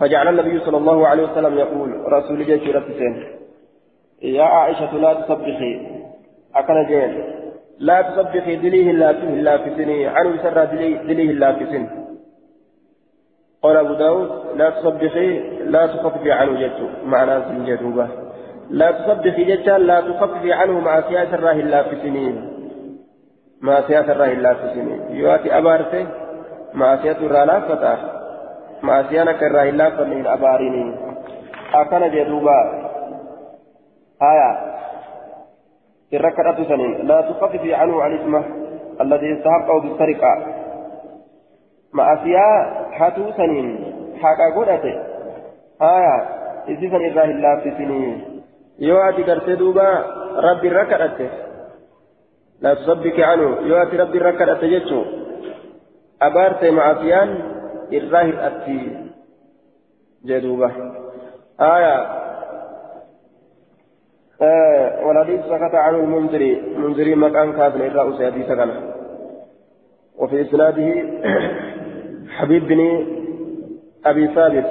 [0.00, 3.24] فجعل النبي صلى الله عليه وسلم يقول رسول جيش رتسين
[4.22, 5.72] يا عائشة لا تصبحي
[6.54, 7.24] أكل جين
[7.78, 10.06] لا تصبحي دليه إلا في سني.
[10.06, 11.88] عنه سر دليه سن.
[13.62, 18.23] قال أبو داود لا تصبحي لا تخففي عنه جدته معناه سنجدوبه
[18.70, 22.50] لا تصبحي جتا لا تخففي عنه مع سياسة الله في سنين.
[23.62, 25.00] مع سياسة الله في سنين.
[25.10, 26.06] يواتي أبارته
[26.74, 27.98] مع سياسة الراه لا فتح
[28.82, 29.00] مع
[29.46, 30.94] الراه الله فنين أباريني.
[31.74, 32.60] أكان جدوبا.
[34.22, 34.74] آية.
[36.14, 37.06] الركعة سنين.
[37.06, 38.44] لا تخففي عنه عن اسمه
[39.00, 40.46] الذي استحقه بالسرقة
[41.94, 42.44] مع سياسة
[42.96, 43.94] هاتو سنين.
[44.22, 44.94] حقا قدته
[45.82, 46.16] آية.
[46.68, 46.96] إذن
[47.30, 48.33] الله في سنين.
[48.78, 49.86] Gartee duuba
[50.46, 51.26] rabbi irra kadhatte
[52.60, 55.04] la tusabbiki anu yoo ati rabbi irra kadhatte jechuu
[56.20, 57.30] abaarte maasiyaan
[57.90, 58.78] irraa hidhatti
[60.24, 60.70] jee duuba
[61.58, 62.24] aya
[65.04, 68.70] والحديث سكت عنه المنذري منذري مكان كافن إلا أسي حديث كان
[70.18, 70.88] وفي إسناده
[72.36, 72.80] حبيب بن
[74.06, 74.70] أبي ثابت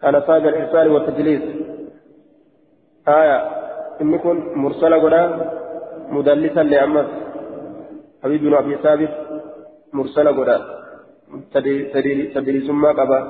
[0.00, 1.42] كان صاحب الإرسال والتدليس
[3.08, 3.38] آية.
[4.02, 5.22] إن كن مرسل قدا
[6.10, 7.10] مدلسا لأمس
[8.22, 9.12] حبيب بن أبي ثابت
[9.92, 10.58] مرسل قدا
[12.34, 13.20] تدري ثم قبا.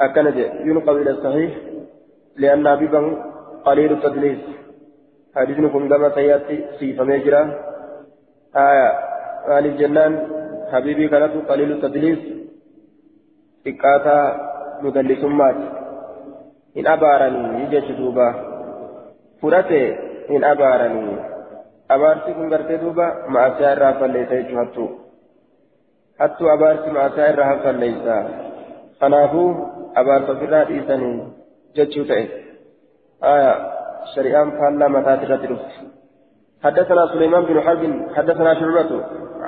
[0.00, 0.36] أكنج
[0.68, 1.52] ينقل إلى الصحيح
[2.36, 3.00] لأن حبيبا
[3.64, 4.42] قليل التدليس.
[5.36, 7.42] حديث كن كما سيأتي سيف مجرى
[8.56, 8.90] آية.
[9.58, 10.12] آل الجنان.
[10.72, 12.18] حبيبي كانت قليل التدليس.
[13.66, 14.18] إكاتا
[14.82, 15.58] مدلسمات
[16.76, 18.55] إن أبارني يجي دوبا.
[19.40, 19.80] Fudhate
[20.28, 21.16] hin abaaranii
[21.96, 23.06] abaarsi kun gartee duuba
[23.36, 24.88] ma'asiyaa irraa falleessa jechuu hattuu
[26.22, 28.16] hattuu abaarsi ma'asiyaa irraa falleessa
[29.00, 29.50] kanaafuu
[30.02, 31.16] abaarsa ofirraa dhiisanii
[31.80, 32.24] jechuu ta'e
[34.14, 35.84] shari'aan faallaa mataati irratti dhufti
[36.64, 37.82] حدثنا سليمان بن حرب
[38.16, 38.90] حدثنا شعبة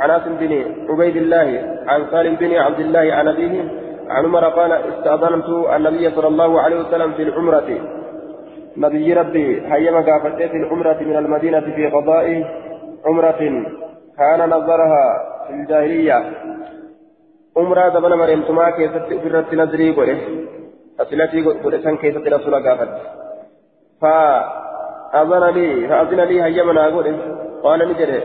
[0.00, 0.52] عن عاصم بن
[0.90, 1.48] عبيد الله
[1.86, 3.54] عن سالم بن عبد الله عن أبيه
[4.08, 7.68] عن عمر قال استأذنت النبي صلى الله عليه وسلم في العمرة
[8.84, 12.26] نبي ربي هيما قافتي في العمرة من المدينة في قضاء
[13.06, 13.40] عمرة
[14.18, 15.04] كان نظرها
[15.46, 16.18] في الجاهلية.
[17.56, 20.18] عمرة زمن مريم تما كيست أفرت نظري قوله
[21.00, 22.88] أسلتي قوله سن كيست رسول قافت.
[24.00, 27.16] فأذن لي فأذن لي هيما نقوله
[27.62, 28.20] قال نجري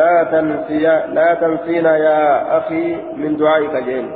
[0.00, 0.86] لا تنسي
[1.16, 2.20] لا تنسينا يا
[2.58, 2.84] أخي
[3.16, 4.06] من دعائك جين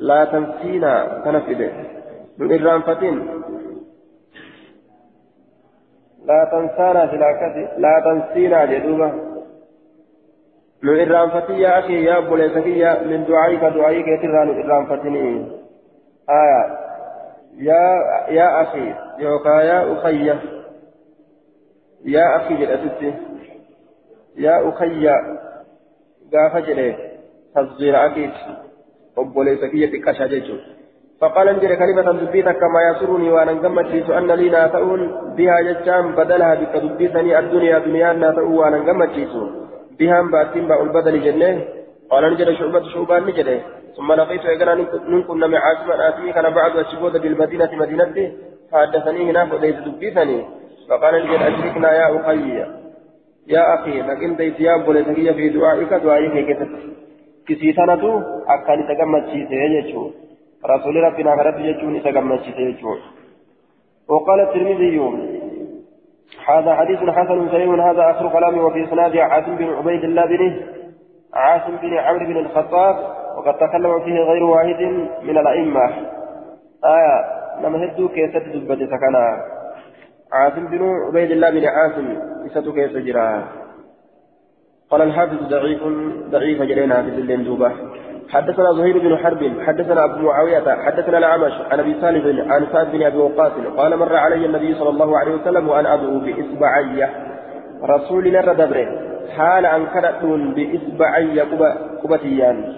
[0.00, 1.60] لا تنسينا تنفذ.
[2.38, 3.16] من الرانفتين
[6.24, 9.32] لا تنسانا سلاكتي لا تنسينا جدوبا.
[10.82, 15.46] من الرانفتي يا أخي يا أبو ليسكي من دعائك دعائك يتران الرانفتني
[16.30, 16.78] آية
[17.56, 17.82] يا
[18.28, 20.26] يا أخي يوكا يا أخي
[22.04, 23.14] يا أخي جلستي
[24.36, 25.08] يا أخي
[26.32, 26.56] قاف
[27.78, 28.30] جلي أكيد
[29.18, 30.56] أبو ليسكي تكاشا جيشو
[31.22, 35.00] فقال انجل كلمة دبيتك كما يسرني وأنا نقمت أن لي ناتؤون
[35.36, 39.16] بها ججام بدلها بك دبيتني الدنيا دنيا ناتؤون وأنا نقمت
[39.98, 41.64] بها باتين باء البدل جنة.
[42.10, 43.48] قال نجد شعبة شعبان نجد
[43.96, 48.32] ثم لقيت إذن نكون نمي عاصما آتمي كان بعد وشبود بالمدينة مدينتي
[48.70, 50.38] فحدثني هنا فليس دبيتني.
[50.88, 52.48] فقال نجد أشركنا يا أخي.
[53.46, 56.72] يا أخي لكن ديت يا بولتكي في دعائك دعائك كتت
[57.46, 58.12] كسيتنتو
[58.54, 60.12] أكاني تقمت شيء
[60.66, 62.84] رسول ربنا غرب يجون تقمت شيء
[64.08, 64.98] وقال الترمذي
[66.48, 70.60] هذا حديث حسن صحيح هذا آخر كلامي وفي إسناد عاصم بن عبيد الله بن
[71.34, 72.96] عاصم بن عمرو بن الخطاب
[73.36, 74.82] وقد تكلم فيه غير واحد
[75.22, 75.86] من الأئمة.
[76.84, 77.16] آية
[77.62, 79.44] لما هدوا كيست دبت سكنا.
[80.32, 82.06] عاصم بن عبيد الله بن عاصم
[82.46, 83.48] إساتو كيس جرا.
[84.90, 85.82] قال الحافظ ضعيف
[86.30, 87.72] ضعيف جرينا في الليل دوبة.
[88.30, 93.02] حدثنا زهير بن حرب حدثنا أبو معاوية حدثنا الأعمش عن أبي سالم عن سعد بن
[93.02, 97.08] أبي وقاص قال مر علي النبي صلى الله عليه وسلم وأنا أدعو بإصبعي.
[97.82, 98.88] رسول نر دبره
[99.36, 101.40] حال أن كرتون بإصبعي
[102.04, 102.74] قبتيان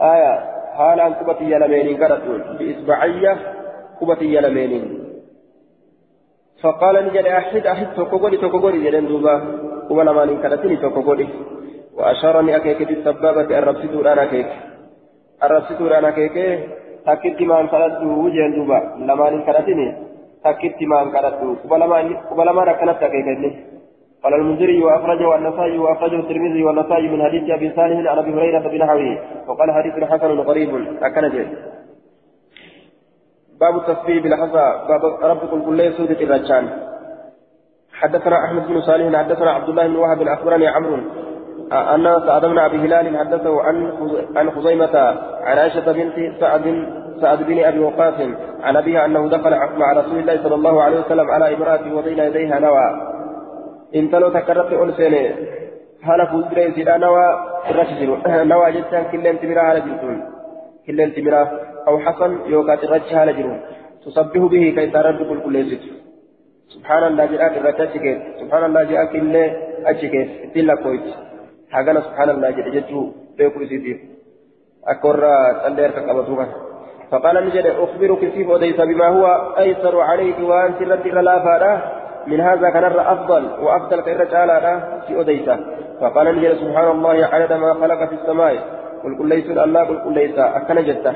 [0.00, 0.34] آية
[0.76, 3.36] حال أن قبتي لمين كرتون بإصبعي
[4.00, 5.00] قبتي لمين
[6.62, 9.42] فقال نجد احد أحد توكوغوري توكوغوري جدن دوبا
[9.90, 10.12] ولا
[10.76, 11.28] توكوغوري
[12.00, 14.50] وأشارني أكيك بالسبابة الربسيتو أنا كيك
[15.44, 16.36] الربسيتو أنا كيك
[17.06, 18.78] تكتي ما انكرت وجهن دوبا.
[18.98, 19.86] لما انكرتني
[20.44, 21.34] تكتي ما انكرت
[22.30, 23.50] قبل ما ركنت كيكني
[24.22, 29.18] قال المنذري وأخرجه النسائي وأخرجه الترمذي والنسائي من حديث أبي صالح عن أبي هريرة بنحوه
[29.48, 30.70] وقال حديث حسن غريب.
[31.02, 31.46] أكنجه
[33.60, 34.66] باب التصفيه بالحصى.
[34.88, 36.64] باب رب كل كل سودة الرجال.
[37.92, 40.98] حدثنا أحمد بن صالح حدثنا عبد الله بن وهب أخبرني عمرو.
[41.72, 43.92] أن سعد بن أبي هلال حدثه عن
[44.36, 44.98] عن خزيمة
[45.40, 46.86] عن عائشة بنت سعد
[47.20, 48.14] سعد بن أبي وقاص
[48.62, 52.58] عن أبيها أنه دخل مع رسول الله صلى الله عليه وسلم على امرأة وبين يديها
[52.58, 53.10] نوى.
[53.96, 55.34] إن تلو تكررت أنسين
[56.02, 57.26] هل فوزر سيدا نوى؟
[57.70, 58.18] الرشجر
[58.52, 59.02] نوى جدا.
[59.02, 60.22] كلين تمرا على جلتون
[60.86, 61.50] كلين تمرا
[61.88, 63.60] أو حسن يوكات الرج على جلون
[64.06, 65.78] تصبه به كي ترد كل كل
[66.68, 67.88] سبحان الله جاءك الرجاء
[68.40, 69.44] سبحان الله جاءك اللي
[69.86, 71.29] أجيكت إلا كويت.
[71.70, 73.04] Hagana jechuu
[73.36, 73.98] beekuu isiitiif
[74.86, 76.50] akka warra callee harka qabatu kan.
[77.10, 79.26] فقال نجد أخبرك كيف أديس بما هو
[79.58, 81.80] أيسر عليك وأنت رد لا فادا
[82.26, 85.48] من هذا كان أفضل وأفضل كإر تعالى في أديس
[86.00, 88.54] فقال نجد سبحان الله عدد ما خلق في السماء
[89.04, 91.14] قل قل ليس الله قل قل ليس أكن جدته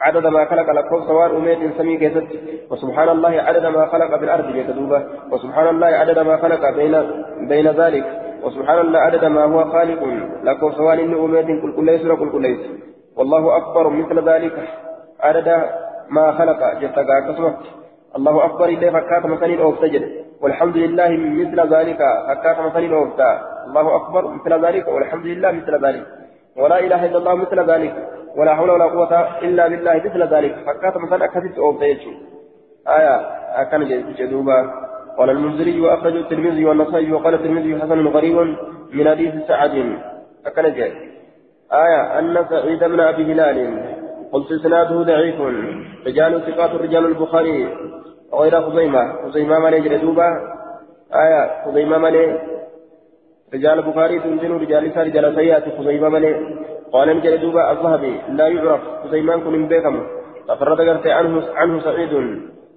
[0.00, 2.26] عدد ما خلق لكم سواء أميت سمي كيست
[2.70, 4.44] وسبحان الله عدد ما خلق في الأرض
[5.30, 6.94] وسبحان الله عدد ما خلق بين
[7.48, 10.02] بين ذلك وسبحان الله عدد ما هو خالق.
[10.42, 12.56] لكم سواء إن أميت كل كل ليس كل كل
[13.16, 14.68] والله أكبر مثل ذلك.
[15.20, 15.48] عدد
[16.10, 16.60] ما خلق.
[16.80, 17.56] جتك كسمت
[18.16, 20.04] الله أكبر إلا فكات مثل أوفتجد
[20.42, 21.98] والحمد لله مثل ذلك.
[22.28, 23.30] فكات مثل أوفتا
[23.66, 24.88] الله أكبر مثل ذلك.
[24.88, 26.06] والحمد لله مثل ذلك.
[26.56, 28.08] ولا إله إلا الله مثل ذلك.
[28.36, 30.54] ولا حول ولا قوة إلا بالله مثل ذلك.
[30.66, 32.16] فكات مثل أكثت أوفتجد
[32.88, 33.42] آية.
[33.52, 33.80] أكن
[34.18, 34.70] جدوبا
[35.18, 38.36] قال المنذري وأخرج الترمذي والنصائي وقال الترمذي حسن غريب
[38.92, 39.98] من حديث سعد.
[40.76, 40.92] جاء
[41.72, 43.58] آية أن سعيد بن أبي هلال.
[44.32, 45.40] قلت إسناده ضعيف.
[46.06, 47.68] رجال ثقات رجال البخاري.
[48.34, 49.02] غير خزيمة.
[49.24, 50.26] خزيمة من جلدوبة
[51.14, 52.14] آية خزيمة من
[53.54, 56.24] رجال البخاري تنزل رجال رجال سيئات خزيمة من
[56.92, 58.14] قال جلدوبة الذهبي.
[58.28, 58.80] لا يعرف.
[59.04, 60.06] خزيمان كن بيكم
[60.48, 62.12] ففرد عنه عنه سعيد.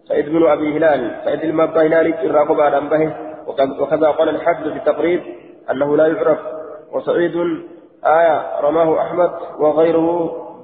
[0.07, 3.15] سعيد بن أبي هلال سعيد المبا هلال الراقب على أنبه
[3.79, 5.21] وكذا قال الحافظ في التقريب
[5.71, 6.39] أنه لا يعرف.
[6.91, 7.35] وسعيد
[8.05, 10.07] آية رماه أحمد وغيره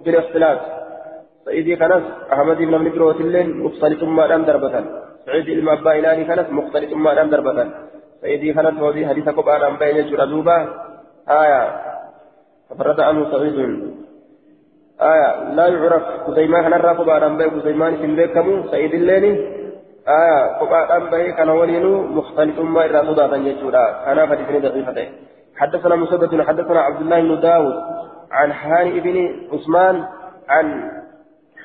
[0.05, 0.59] بالاختلاف.
[1.45, 4.85] سعيد كنس أحمد بن مجروة الليل مفصل ثم الأم دربة.
[5.25, 7.69] سعيد المبا إلاني كانت مختلف ما نام دربة.
[8.21, 10.57] سيدي كانت وذي حديث كبار أم بين جردوبة
[11.29, 11.81] آية
[12.69, 13.57] ففرد عنه سعيد.
[15.01, 16.03] آية لا يعرف.
[16.27, 19.31] كزيما كان الرافض أم بين كزيمان سنبكمو سيد الليني.
[20.07, 25.09] آية كبار أم بين كان ولينو مختلف ما إرى صداتا يجودا كان فديثني دقيقتين
[25.57, 27.75] حدثنا مسدد حدثنا عبد الله بن داود
[28.31, 29.17] عن هاني بن
[29.53, 30.03] عثمان
[30.49, 30.91] عن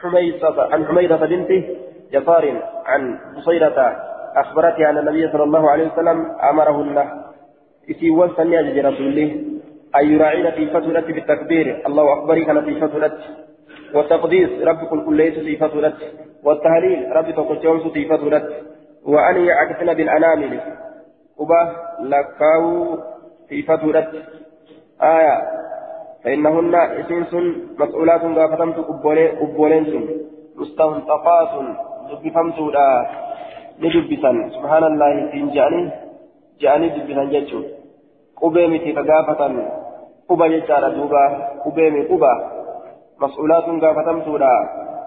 [0.01, 1.77] حميدة عن حميدة بنته
[2.13, 3.97] جفار عن بصيرة
[4.37, 6.19] أخبرتها أن النبي صلى الله عليه وسلم
[6.51, 6.99] أمرهن
[7.91, 9.45] إتي وسن أجل رسوله
[10.01, 11.87] أن يراعين في فترة بالتكبير.
[11.87, 13.13] الله أكبر كان في فترة
[13.95, 15.93] والتقديس رب كل كل في فترة
[16.45, 18.43] والتهليل رب تقدس في فترة
[19.05, 20.61] وأن يعكسن بالأنامل
[21.41, 21.63] أبا
[22.01, 22.99] لكاو
[23.49, 24.13] في فترة
[25.03, 25.37] آية.
[26.25, 27.35] فإنهن إسنس
[27.79, 28.77] مسؤولات غافتمت
[29.41, 30.09] قبولين
[30.57, 31.53] مستنطقات.
[32.11, 32.89] دبفمت لا
[33.83, 35.91] ندبسا سبحان الله فين جاني
[36.61, 37.61] جاني دبسا جتشو
[38.43, 39.41] قبيمي تكغافة
[40.30, 41.24] قبا جتشارة دوبا
[41.66, 42.34] قبيمي قبا
[43.22, 44.54] مسؤولات غافتمت لا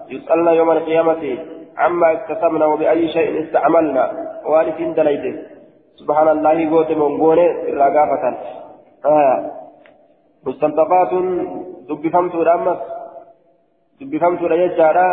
[0.09, 1.23] يسألنا يوم القيامة
[1.77, 4.05] عما اكتسبنا وبأي شيء استعملنا
[4.45, 5.33] والفين دليته
[5.99, 8.23] سبحان الله قوت من قوله الرقافة
[9.05, 9.37] آه.
[10.45, 11.11] مستنطقات
[11.89, 12.79] دبفمت الأمس
[14.01, 15.07] دبفمت الأجارة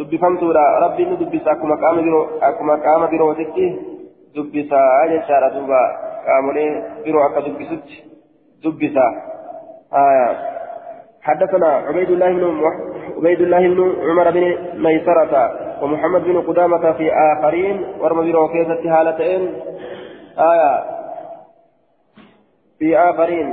[0.00, 3.66] dubbifamtuudha rabbiin ni dubbisa akkuma qaama biroo akkuma qaama birootitti
[4.34, 4.78] dubbisa
[5.10, 5.80] jechaadha duuba
[6.26, 6.70] qaamolee
[7.04, 7.98] biroo akka dubbisutti
[8.65, 9.07] dubbisa
[11.25, 12.43] حدثنا عبيد الله بن
[13.17, 14.43] عبيد الله بن عمر بن
[14.85, 15.33] ميسرة
[15.81, 19.41] ومحمد بن قدامة في آخرين ورم بروكيزة هالتين
[20.51, 20.73] آية
[22.79, 23.47] في آخرين.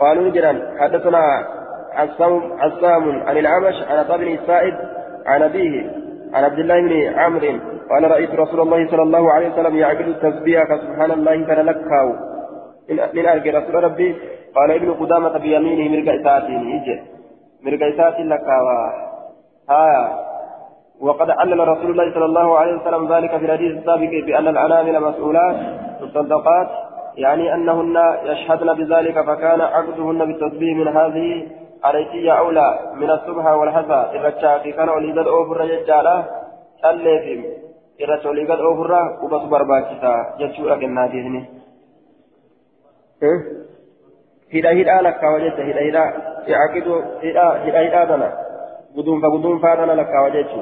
[0.00, 1.22] قالوا جرا حدثنا
[2.60, 4.74] عسام عن العمش عن طبن السائد
[5.26, 5.90] عن أبيه
[6.34, 7.52] عن عبد الله بن عمرو
[7.90, 12.08] قال رأيت رسول الله صلى الله عليه وسلم يعقد التسبيح سبحان الله كان لكاو
[12.90, 14.16] من أرجى رسول ربي
[14.56, 17.00] قال ابن قدامة بيمينه مرقى إساتين يجي
[17.62, 18.66] مرقى إساتين لكاو
[19.70, 20.18] ها.
[21.00, 25.56] وقد علل رسول الله صلى الله عليه وسلم ذلك في الحديث السابق بأن الأنامل مسؤولات
[26.02, 26.68] مصدقات
[27.16, 31.48] يعني أنهن يشهدن بذلك فكان عقدهن بالتسبيح من هذه
[31.84, 36.24] عليتي أولى من الصبح والحسى إرتشاكي كان وليد أوفر يجالا
[36.82, 37.44] تلفهم
[38.02, 40.14] إرتش وليد أوفر وبس برباكسا.
[40.38, 41.59] جتشورا كناتيهني
[44.52, 46.08] hidha hidhaa lakkaawa jecha hidha hidhaa
[46.52, 48.28] yaaqidu hidhaa hidha hidhaa tana
[48.94, 50.60] guduunfa guduunfaa tana lakkaawa jechu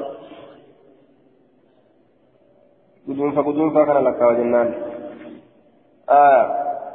[3.07, 4.73] guduunfa guduunfaa kana lakkaawa jennaan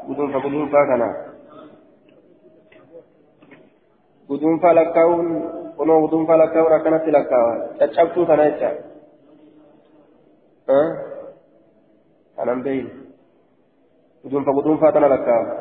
[0.06, 1.08] guduunfa guduunfaa kana
[4.28, 5.28] guduunfaa lakkaa'uun
[5.76, 8.70] kunoo guduunfaa lakkaa'uun akkanatti lakkaawa caccabtuu tana jecha
[12.36, 13.03] kanan beeyin
[14.30, 15.52] guduunfaa tana lakkaawa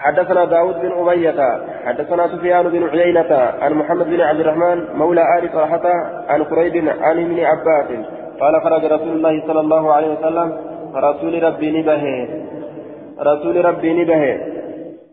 [0.00, 1.40] حدثنا داود بن أمية
[1.84, 5.86] حدثنا سفيان بن عيينة عن محمد بن عبد الرحمن مولى آل طلحة
[6.28, 7.88] عن قريب عن ابن عباس.
[8.40, 10.48] قال خرج رسول الله صلى الله عليه وسلم
[10.96, 12.04] رسول ربي نبه
[13.20, 14.22] رسول ربي نبه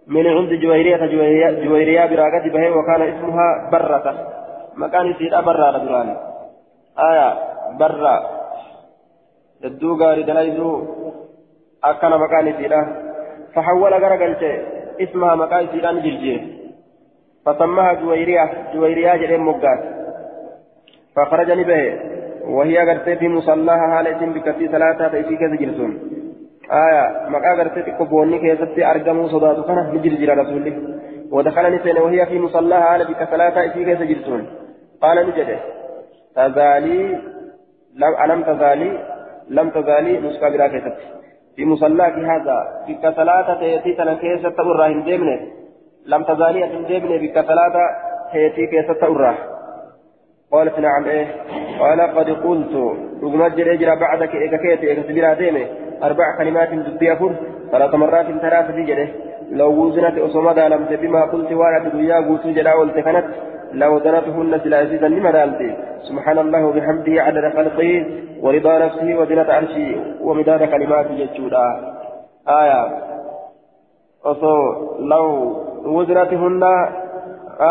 [0.07, 1.01] من عند جويرية
[1.63, 4.05] جويرية براقة به وكان اسمها برة.
[4.77, 6.09] مكان سيدة برة دران
[7.09, 7.29] آية
[7.79, 8.15] برة.
[9.63, 10.71] جدو غاري دلايزو
[11.83, 12.87] أكنا مكان سيدة
[13.53, 14.43] فحول غرقلت
[15.01, 16.57] اسمها مكان سيدة نجرجي
[17.45, 19.79] فسماها جويرية جويرية جريم مقات
[21.15, 21.99] فخرج به
[22.47, 25.99] وهي قرتي في مصلاها هالة بكتي ثلاثة في كذا جرسون
[26.71, 30.73] آية مقا غرتي تكبوني كيستي أرقموا صداتو كان نجر جرى رسولي
[31.31, 34.23] ودخلني سنة وهي في مصلاها على بك ثلاثة إسي كيس
[35.01, 35.59] قال نجده
[36.35, 37.01] تزالي
[38.01, 38.91] لم ألم تزالي
[39.49, 41.16] لم تزالي نسكا برا كيست
[41.57, 45.39] في مصلاك هذا بك ثلاثة تيتي تنا كيست أراهن ديمنة.
[46.05, 47.83] لم تزالي أتن ديمنة بك ثلاثة
[48.31, 49.35] تيتي كيست أراه
[50.51, 51.27] قالت نعم إيه.
[51.79, 52.73] قال قد قلت.
[53.23, 55.65] رغم أجر بعدك إيكا كيتي إيكا سبيرا ديمة.
[56.03, 57.35] أربع كلمات دبي أفر
[57.71, 59.07] ثلاث مرات ثلاث في جده
[59.51, 63.25] لو وزنت أصمد لم بما قلت وأنا تدويا قوتو جدا والتكنت
[63.73, 65.77] لو زنتهن سلاسيدا لما دالتي
[66.09, 68.05] سبحان الله وبحمده عدد خلقه
[68.41, 71.67] ورضا نفسه وزنة عرشه ومداد كلمات ججودا
[72.47, 72.81] آية.
[74.25, 74.55] أصو
[74.99, 75.25] لو
[75.85, 76.63] وزنتهن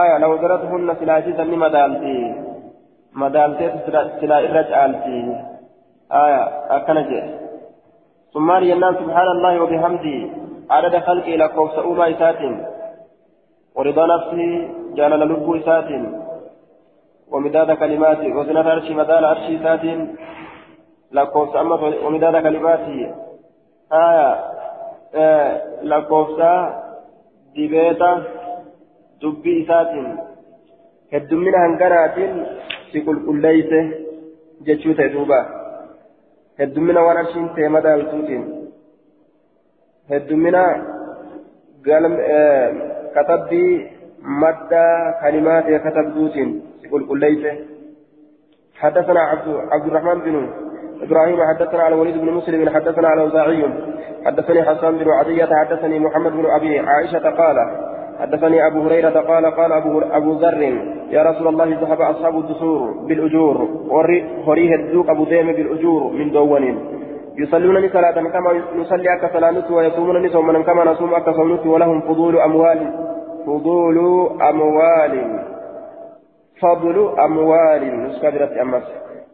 [0.03, 0.19] آية.
[0.19, 2.35] لو زنتهن سلاسيدا لما دالتي
[3.15, 3.73] مدالتي
[4.21, 5.37] سلا إرجعالتي
[6.13, 6.43] آية.
[6.77, 7.23] أكنجي
[8.35, 10.19] ثم ينام سبحان الله وبحمده.
[10.71, 12.41] عدد خلقه لكم سؤوما إسات
[13.77, 15.91] ورضا نفسه جلال لب إسات
[17.33, 19.85] ومداد كلماته وزن العرش مدال عرش ذات
[21.13, 21.75] لكوفس أما
[22.07, 23.15] ومداد كلماته
[23.93, 24.31] آية
[25.15, 26.41] آه لكوفس
[27.57, 28.13] دبيتا
[29.23, 29.93] دبي ذات
[31.15, 32.17] هدمنا هنقرات
[32.93, 33.73] سيقول كل ليس
[34.67, 35.41] جتشوت دوبا.
[36.61, 38.45] هدمنا ورشين تيما دالتوتين.
[40.11, 40.65] هدمنا
[41.87, 42.71] قلم آه
[43.15, 43.96] كتبي
[44.27, 47.47] مادة كلمات كتب دوتين يقول ليس
[48.77, 50.49] حدثنا عبد عبد الرحمن بن
[51.03, 53.65] إبراهيم حدثنا على وليد بن مسلم حدثنا على اوزاعي
[54.27, 57.57] حدثني حسان بن عدية حدثني محمد بن أبي عائشة قال
[58.21, 60.63] حدثني أبو هريرة قال قال ابو أبو ذر
[61.11, 63.69] يا رسول الله ذهب أصحاب الدثور بالأجور.
[64.47, 66.79] وريه الدوق أبو ديم بالأجور من دون.
[67.39, 72.81] يصلون صلاة كما نصلي أكا صلاة ويصومون نصوما كما نصوم أكا صومت ولهم فضول أموال.
[73.47, 73.99] فضول
[74.43, 75.15] أموال.
[76.63, 78.03] فضل أموال.
[78.03, 78.83] نسكبرت أمس.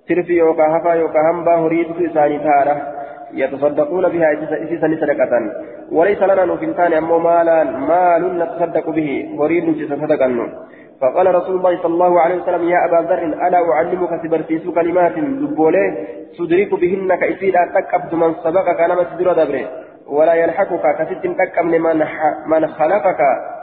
[0.08, 2.76] ترفي يوكا هفا يوكا همبا هريد إساني تارة.
[3.34, 4.32] يتصدقون بها
[4.64, 5.32] إسيسا صدقة.
[5.92, 7.64] وليس لنا نفنتان أمو مالا.
[7.64, 9.36] مال نتصدق به.
[9.40, 10.28] هريد صدقا
[11.02, 16.06] فقال رسول الله صلى الله عليه وسلم يا أبا ذر ألا أعلمك سبرتيس كلمات دبولي
[16.38, 19.66] تدرك بهن كإسيد أتكبت من سبقك نما سدر دبره.
[20.16, 21.66] ولا يلحقك كست تكم
[22.52, 23.20] من خلقك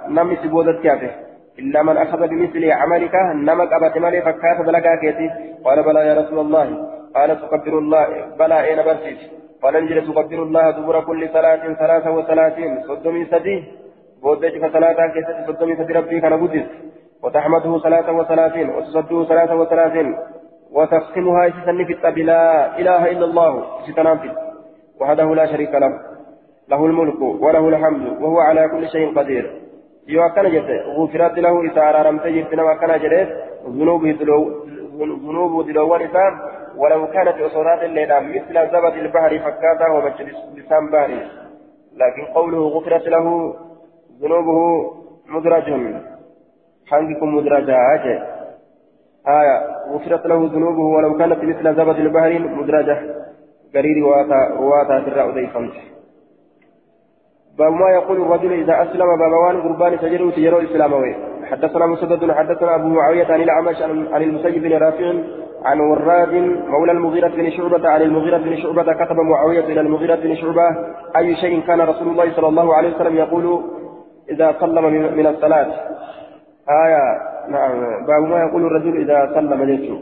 [0.08, 1.12] نم سبودت كافه
[1.60, 3.16] إلا من أخذ بمثل عملك
[3.48, 5.28] نمك أبت مالي فكات بلغا كيتي.
[5.66, 6.68] قال بلى يا رسول الله.
[7.16, 8.08] قال تكبر الله
[8.40, 9.22] بلى أين برسيس
[9.64, 12.72] قال نجل تكبر الله دبر كل صلاة ثلاثة وثلاثين.
[12.88, 13.58] صدمي سدي.
[14.24, 16.68] بودج فصلاة كيست صدمي سدي ربي كان بودس
[17.24, 20.08] وتحمده صلاة وثلاثين وتصده صلاة وثلاثين.
[20.72, 21.80] وتقسمها سن
[22.14, 22.44] في لا
[22.80, 23.52] إله إلا الله.
[23.88, 24.32] ستنافل
[25.00, 25.92] وحده لا شريك له.
[26.70, 29.46] له الملك وله الحمد وهو على كل شيء قدير.
[30.08, 33.30] yoo akkana jette gufiraatti lahu isa araaramtee jirti nama akkana jedheef
[35.26, 36.32] zunuubu diloowwan isaa
[36.80, 41.22] ولو كانت أصولات الليلة مثل زبد البحر فكاتا ومجد لسان بحري
[42.02, 43.56] لكن قوله غفرت له
[44.22, 44.60] ذنوبه
[45.28, 45.68] مدرج.
[46.90, 47.78] حنكم مدرجة
[49.28, 49.58] آية
[49.92, 52.98] غفرت له ذنوبه ولو كانت مثل زبد البحر مدرجة.
[53.76, 55.74] قرير واتا واتا ترى أديفمت
[57.58, 61.16] باب ما يقول الرجل إذا أسلم باب وان قربان سجره تجروا إسلامه
[61.52, 63.82] حدثنا مسدد حدثنا أبو معاوية عن الأعمش
[64.14, 65.14] عن المسيب بن رافع
[65.66, 66.34] عن وراد
[66.68, 70.68] مولى المغيرة بن شعبة عن المغيرة بن شعبة كتب معاوية إلى المغيرة بن شعبة
[71.18, 73.62] أي شيء كان رسول الله صلى الله عليه وسلم يقول
[74.30, 74.84] إذا سلم
[75.18, 75.68] من الصلاة.
[76.86, 77.04] آية
[77.50, 78.06] نعم.
[78.06, 80.00] باب ما يقول الرجل إذا سلم جيشه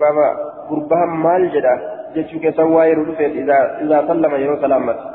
[0.00, 0.36] باب
[0.70, 1.80] قربها مال جدا.
[2.14, 5.13] جيشه كسوى يرد إذا إذا سلم يرو سلامته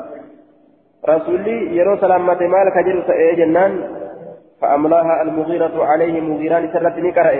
[1.08, 3.02] رسولي يرو سلامة مالك جل
[3.36, 3.72] جنان
[4.60, 7.36] فأملاها المغيرة عليه مغيران سرت نكره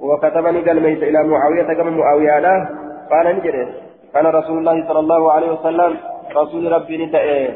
[0.00, 2.68] وكتبني قال ميت إلى معاوية كما معاوية له
[3.10, 3.66] قال نجري
[4.14, 5.96] كان رسول الله صلى الله عليه وسلم
[6.36, 7.48] رسول ربي نتأه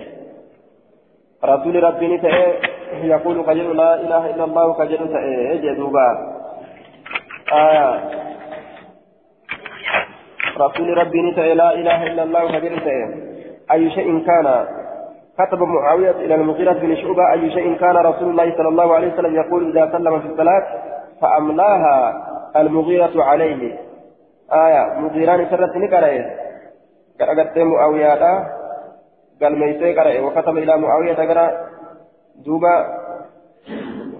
[1.44, 2.53] رسول ربي نتأه
[3.03, 6.09] يقول كجل لا إله إلا الله كجل تأه جدوبا
[7.53, 7.90] آية
[10.59, 13.09] رسول ربي نتأه لا إله إلا الله كجل تأه
[13.72, 14.46] أي شيء كان
[15.39, 19.34] كتب معاوية إلى المغيرة بن شعبة أي شيء كان رسول الله صلى الله عليه وسلم
[19.34, 20.66] يقول إذا سلم في الصلاة
[21.20, 22.24] فأملاها
[22.57, 23.78] المغيرة عليه.
[24.53, 26.30] آية مغيران سرت نكره
[27.18, 28.14] كرقت معاوية
[29.43, 31.66] قال ميسي كره وكتب إلى معاوية كره
[32.47, 32.76] دوبا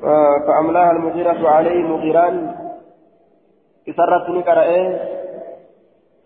[0.05, 2.55] آه فأملاها المغيرة عليه مغيران.
[3.97, 4.99] سرت نكره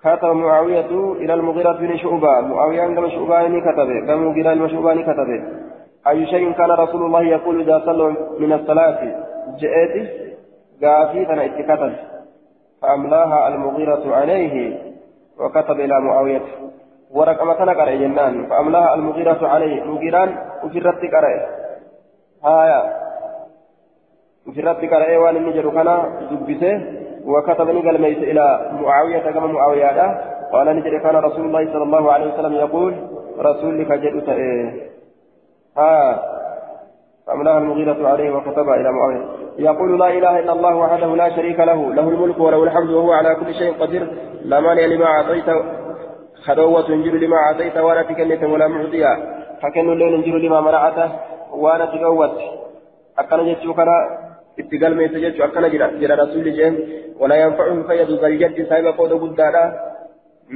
[0.04, 2.40] كتب معاوية إلى المغيرة بن شعبة.
[2.40, 5.44] معاوية كما شعباني كتب كما مغيرة شعباني كتب
[6.08, 8.98] أي شيء كان رسول الله يقول إذا صلوا من الصلاة
[9.58, 10.10] جئت
[10.84, 11.92] قافي كان اتكتب
[12.82, 14.78] فأملاها المغيرة عليه
[15.38, 16.42] وكتب إلى معاوية.
[17.10, 18.46] ورقم كان قرأ جنان.
[18.46, 19.84] فأملاها المغيرة عليه.
[19.84, 21.46] مغيران وفرت قرأ.
[22.44, 22.82] هايا.
[24.46, 25.88] وفرت قرأ وان النجر كان
[26.30, 27.01] دبسه.
[27.26, 30.20] وكتبني قال ميت إلى معاوية كما معاوية
[30.52, 32.94] قال نجري كان رسول الله صلى الله عليه وسلم يقول
[33.38, 34.28] رسول لك جئت.
[34.28, 34.90] إيه
[35.78, 36.22] ها.
[37.26, 39.24] فأملاها المغيرة عليه وكتبها إلى معاوية.
[39.58, 43.34] يقول لا إله إلا الله وحده لا شريك له له الملك وله الحمد وهو على
[43.34, 44.12] كل شيء قدير.
[44.44, 45.44] لا مانع لما أعطيت
[46.46, 49.16] خدوة انجر لما أعطيت ولا تكنت ولا معطيا.
[49.62, 51.12] فكن الليل انجر لما منعته
[51.52, 52.38] وأنا تقوت.
[53.18, 53.66] أكن جدت
[54.60, 56.76] itti galmeessa jechuun akkana jira jira rasuulli jeen
[57.22, 59.64] ولا ينفعه فيد الجد سايبا قود قدادا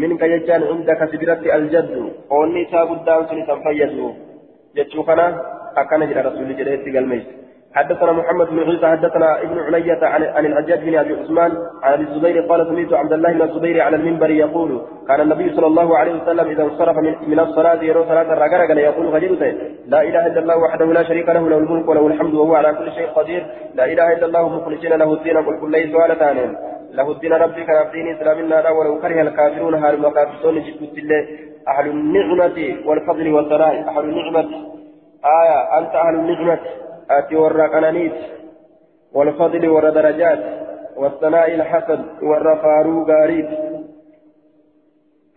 [0.01, 1.95] منك جتان عندك سدرت الجد
[2.31, 3.93] قولني سا قدام سني تنفيد
[4.77, 5.27] جتشو كنا
[5.81, 7.27] أكنا جرى رسول جرى اتقال ميت
[7.77, 11.53] حدثنا محمد بن عيسى حدثنا ابن علية عن عن الحجاج بن أبي عثمان
[11.83, 15.99] عن الزبير قال سمعت عبد الله بن الزبير على المنبر يقول كان النبي صلى الله
[15.99, 16.97] عليه وسلم إذا انصرف
[17.27, 19.53] من, الصلاة يرى صلاة الرجل يقول غجلته
[19.87, 22.93] لا إله إلا الله وحده لا شريك له له الملك وله الحمد وهو على كل
[22.93, 26.57] شيء قدير لا إله إلا الله مخلصين له الدين قل كل ليس ولا ثانٍ
[26.97, 31.27] له الدين ربي كان الدين اسلامنا ولو كره الكافرون هال المكافرون جبت الله
[31.69, 34.49] أهل النعمة والفضل والثناء أهل النعمة
[35.41, 36.59] آية أنت أهل النعمة.
[37.11, 38.13] آتي ورا قنانيت
[39.13, 40.39] والفضل ورا درجات
[40.97, 43.49] والثناء الحسن ورا فارو غاريت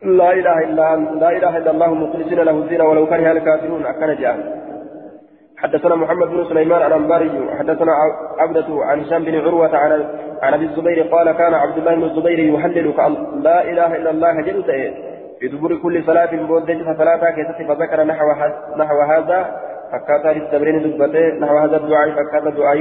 [0.03, 4.59] لا إله إلا لا إله إلا الله مخلصين له الدين ولو كره الكافرون أكن جاء.
[5.57, 7.91] حدثنا محمد بن سليمان عن أنباري حدثنا
[8.37, 9.91] عبدة عن هشام بن عروة عن
[10.41, 12.93] عن أبي الزبير قال كان عبد الله بن الزبير يهلل
[13.43, 14.63] لا إله إلا الله جل
[15.39, 18.25] في دبر كل صلاة بودج فصلاة كيست فذكر نحو
[18.77, 19.39] نحو هذا
[19.91, 22.79] فكاتا للتبرين دبته نحو هذا الدعاء فكاتا دعاء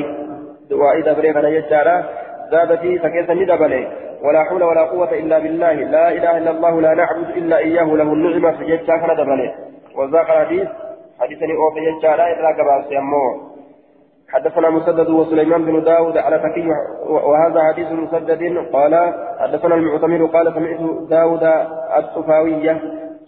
[0.71, 2.05] دعاء دبرين كان يجعل
[2.51, 3.89] زاد فيه فكيف ندبله
[4.23, 8.13] ولا حول ولا قوة إلا بالله لا إله إلا الله لا نعبد إلا إياه له
[8.13, 9.55] النعمة فجدت كان دبله
[9.97, 10.69] وذاك الحديث
[11.21, 13.49] حديثني أوفي يجعل إلا كباس يموه
[14.29, 16.69] حدثنا مسدد وسليمان بن داود على تكي
[17.09, 21.43] وهذا حديث مسدد قال حدثنا المعتمر قال سمعت داود
[21.97, 22.81] الطفاوية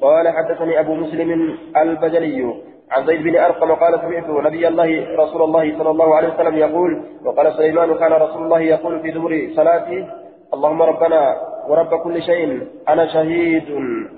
[0.03, 2.55] قال حدثني أبو مسلم البجلي
[2.91, 7.03] عن زيد بن أرقم قال سمعت نبي الله رسول الله صلى الله عليه وسلم يقول
[7.24, 10.07] وقال سليمان كان رسول الله يقول في دبر صلاتي
[10.55, 11.36] اللهم ربنا
[11.68, 13.70] ورب كل شيء أنا شهيد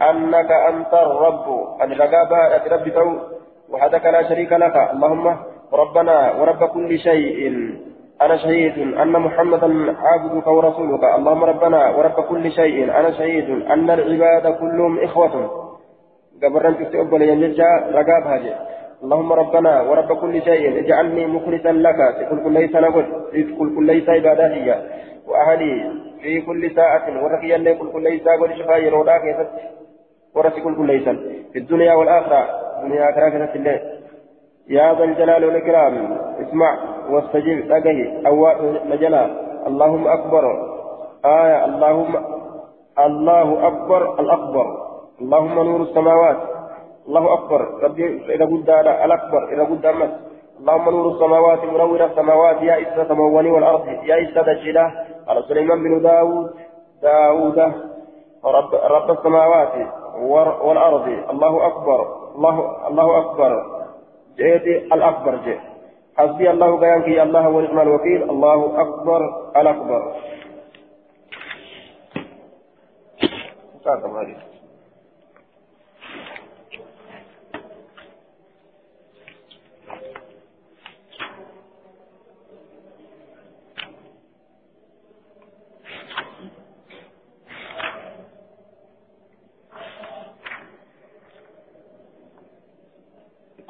[0.02, 1.46] أنك أنت الرب.
[1.82, 2.38] أن رقابة
[2.72, 3.08] رب تو
[3.72, 4.76] وحدك لا شريك لك.
[4.92, 5.36] اللهم
[5.72, 7.38] ربنا ورب كل شيء.
[8.22, 11.04] أنا شهيد أن محمدا عبدك ورسولك.
[11.04, 12.84] اللهم ربنا ورب كل شيء.
[12.98, 15.34] أنا شهيد أن العباد كلهم إخوة.
[16.42, 18.52] قبرن تفتي أبو ينجا رقاب هاجي
[19.04, 23.04] اللهم ربنا ورب كل شيء اجعلني مخلصا لك تقول كل ليس نقول
[23.54, 24.74] تقول كل ليس عباداتي
[25.28, 25.90] وأهلي
[26.22, 29.50] في كل ساعة ورقي اللي كل كل ليس قول شفاء يرودا كيست
[30.34, 31.08] ورسي كل كل ليس
[31.52, 32.42] في الدنيا والآخرة
[32.78, 33.80] الدنيا آخرة كيست الله
[34.68, 36.78] يا ذا الجلال والإكرام اسمع
[37.10, 38.48] واستجب لقه أو
[38.86, 39.24] نجلا
[39.66, 40.44] اللهم أكبر
[41.24, 42.14] آية اللهم
[42.98, 44.81] الله أكبر الأكبر
[45.22, 46.40] اللهم نور السماوات.
[47.08, 47.60] الله أكبر.
[47.84, 48.04] ربي
[48.34, 48.70] إذا قد
[49.04, 49.42] الأكبر.
[49.52, 50.10] إذا قد أمس
[50.60, 52.62] اللهم نور السماوات منور السماوات.
[52.62, 53.86] يا إسرة سمواني والأرض.
[53.88, 54.86] يا إسرة الجلة
[55.28, 56.50] على سليمان بن داود.
[57.02, 57.58] داود.
[58.44, 59.74] رب, رب السماوات
[60.66, 61.06] والأرض.
[61.30, 62.00] الله أكبر.
[62.36, 62.56] الله
[62.88, 63.52] الله أكبر.
[64.38, 65.34] جئت الأكبر.
[65.46, 65.58] جئ
[66.18, 68.30] حسبي الله بيانك يا الله ونعم الوكيل.
[68.30, 69.20] الله أكبر.
[69.56, 70.02] الأكبر.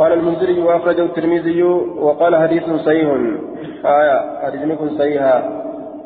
[0.03, 3.09] قال المنذري وأخرجه الترمذي وقال حديث صحيح.
[3.85, 5.37] آية حديث نكون صحيحة.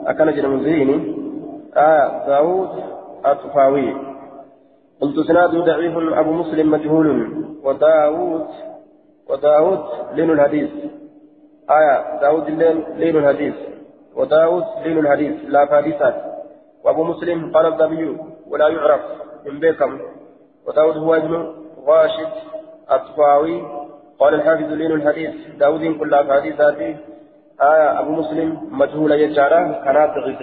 [0.07, 1.17] أكن جل منذريني
[1.77, 2.69] آية داود
[3.27, 3.97] الطفاوي.
[5.01, 7.09] قلت سناد ضعيف أبو مسلم مجهول.
[7.65, 8.47] وداود
[9.29, 9.81] وداود
[10.15, 10.71] لين الحديث.
[11.71, 12.51] آية داود
[13.01, 13.55] لين الحديث.
[14.17, 15.35] وداود لين الحديث.
[15.49, 16.17] لا فادثات
[16.85, 18.17] وأبو مسلم قال النبي
[18.51, 19.01] ولا يعرف
[19.47, 19.99] من بيكم.
[20.67, 21.53] وداود هو ابن
[21.87, 22.33] راشد
[22.93, 23.86] الطفاوي.
[24.19, 25.31] قال الحافظ لين الحديث.
[25.59, 26.97] داود كل حديثاته
[27.63, 30.41] آية أبو مسلم مجهول يجارة كانت غيث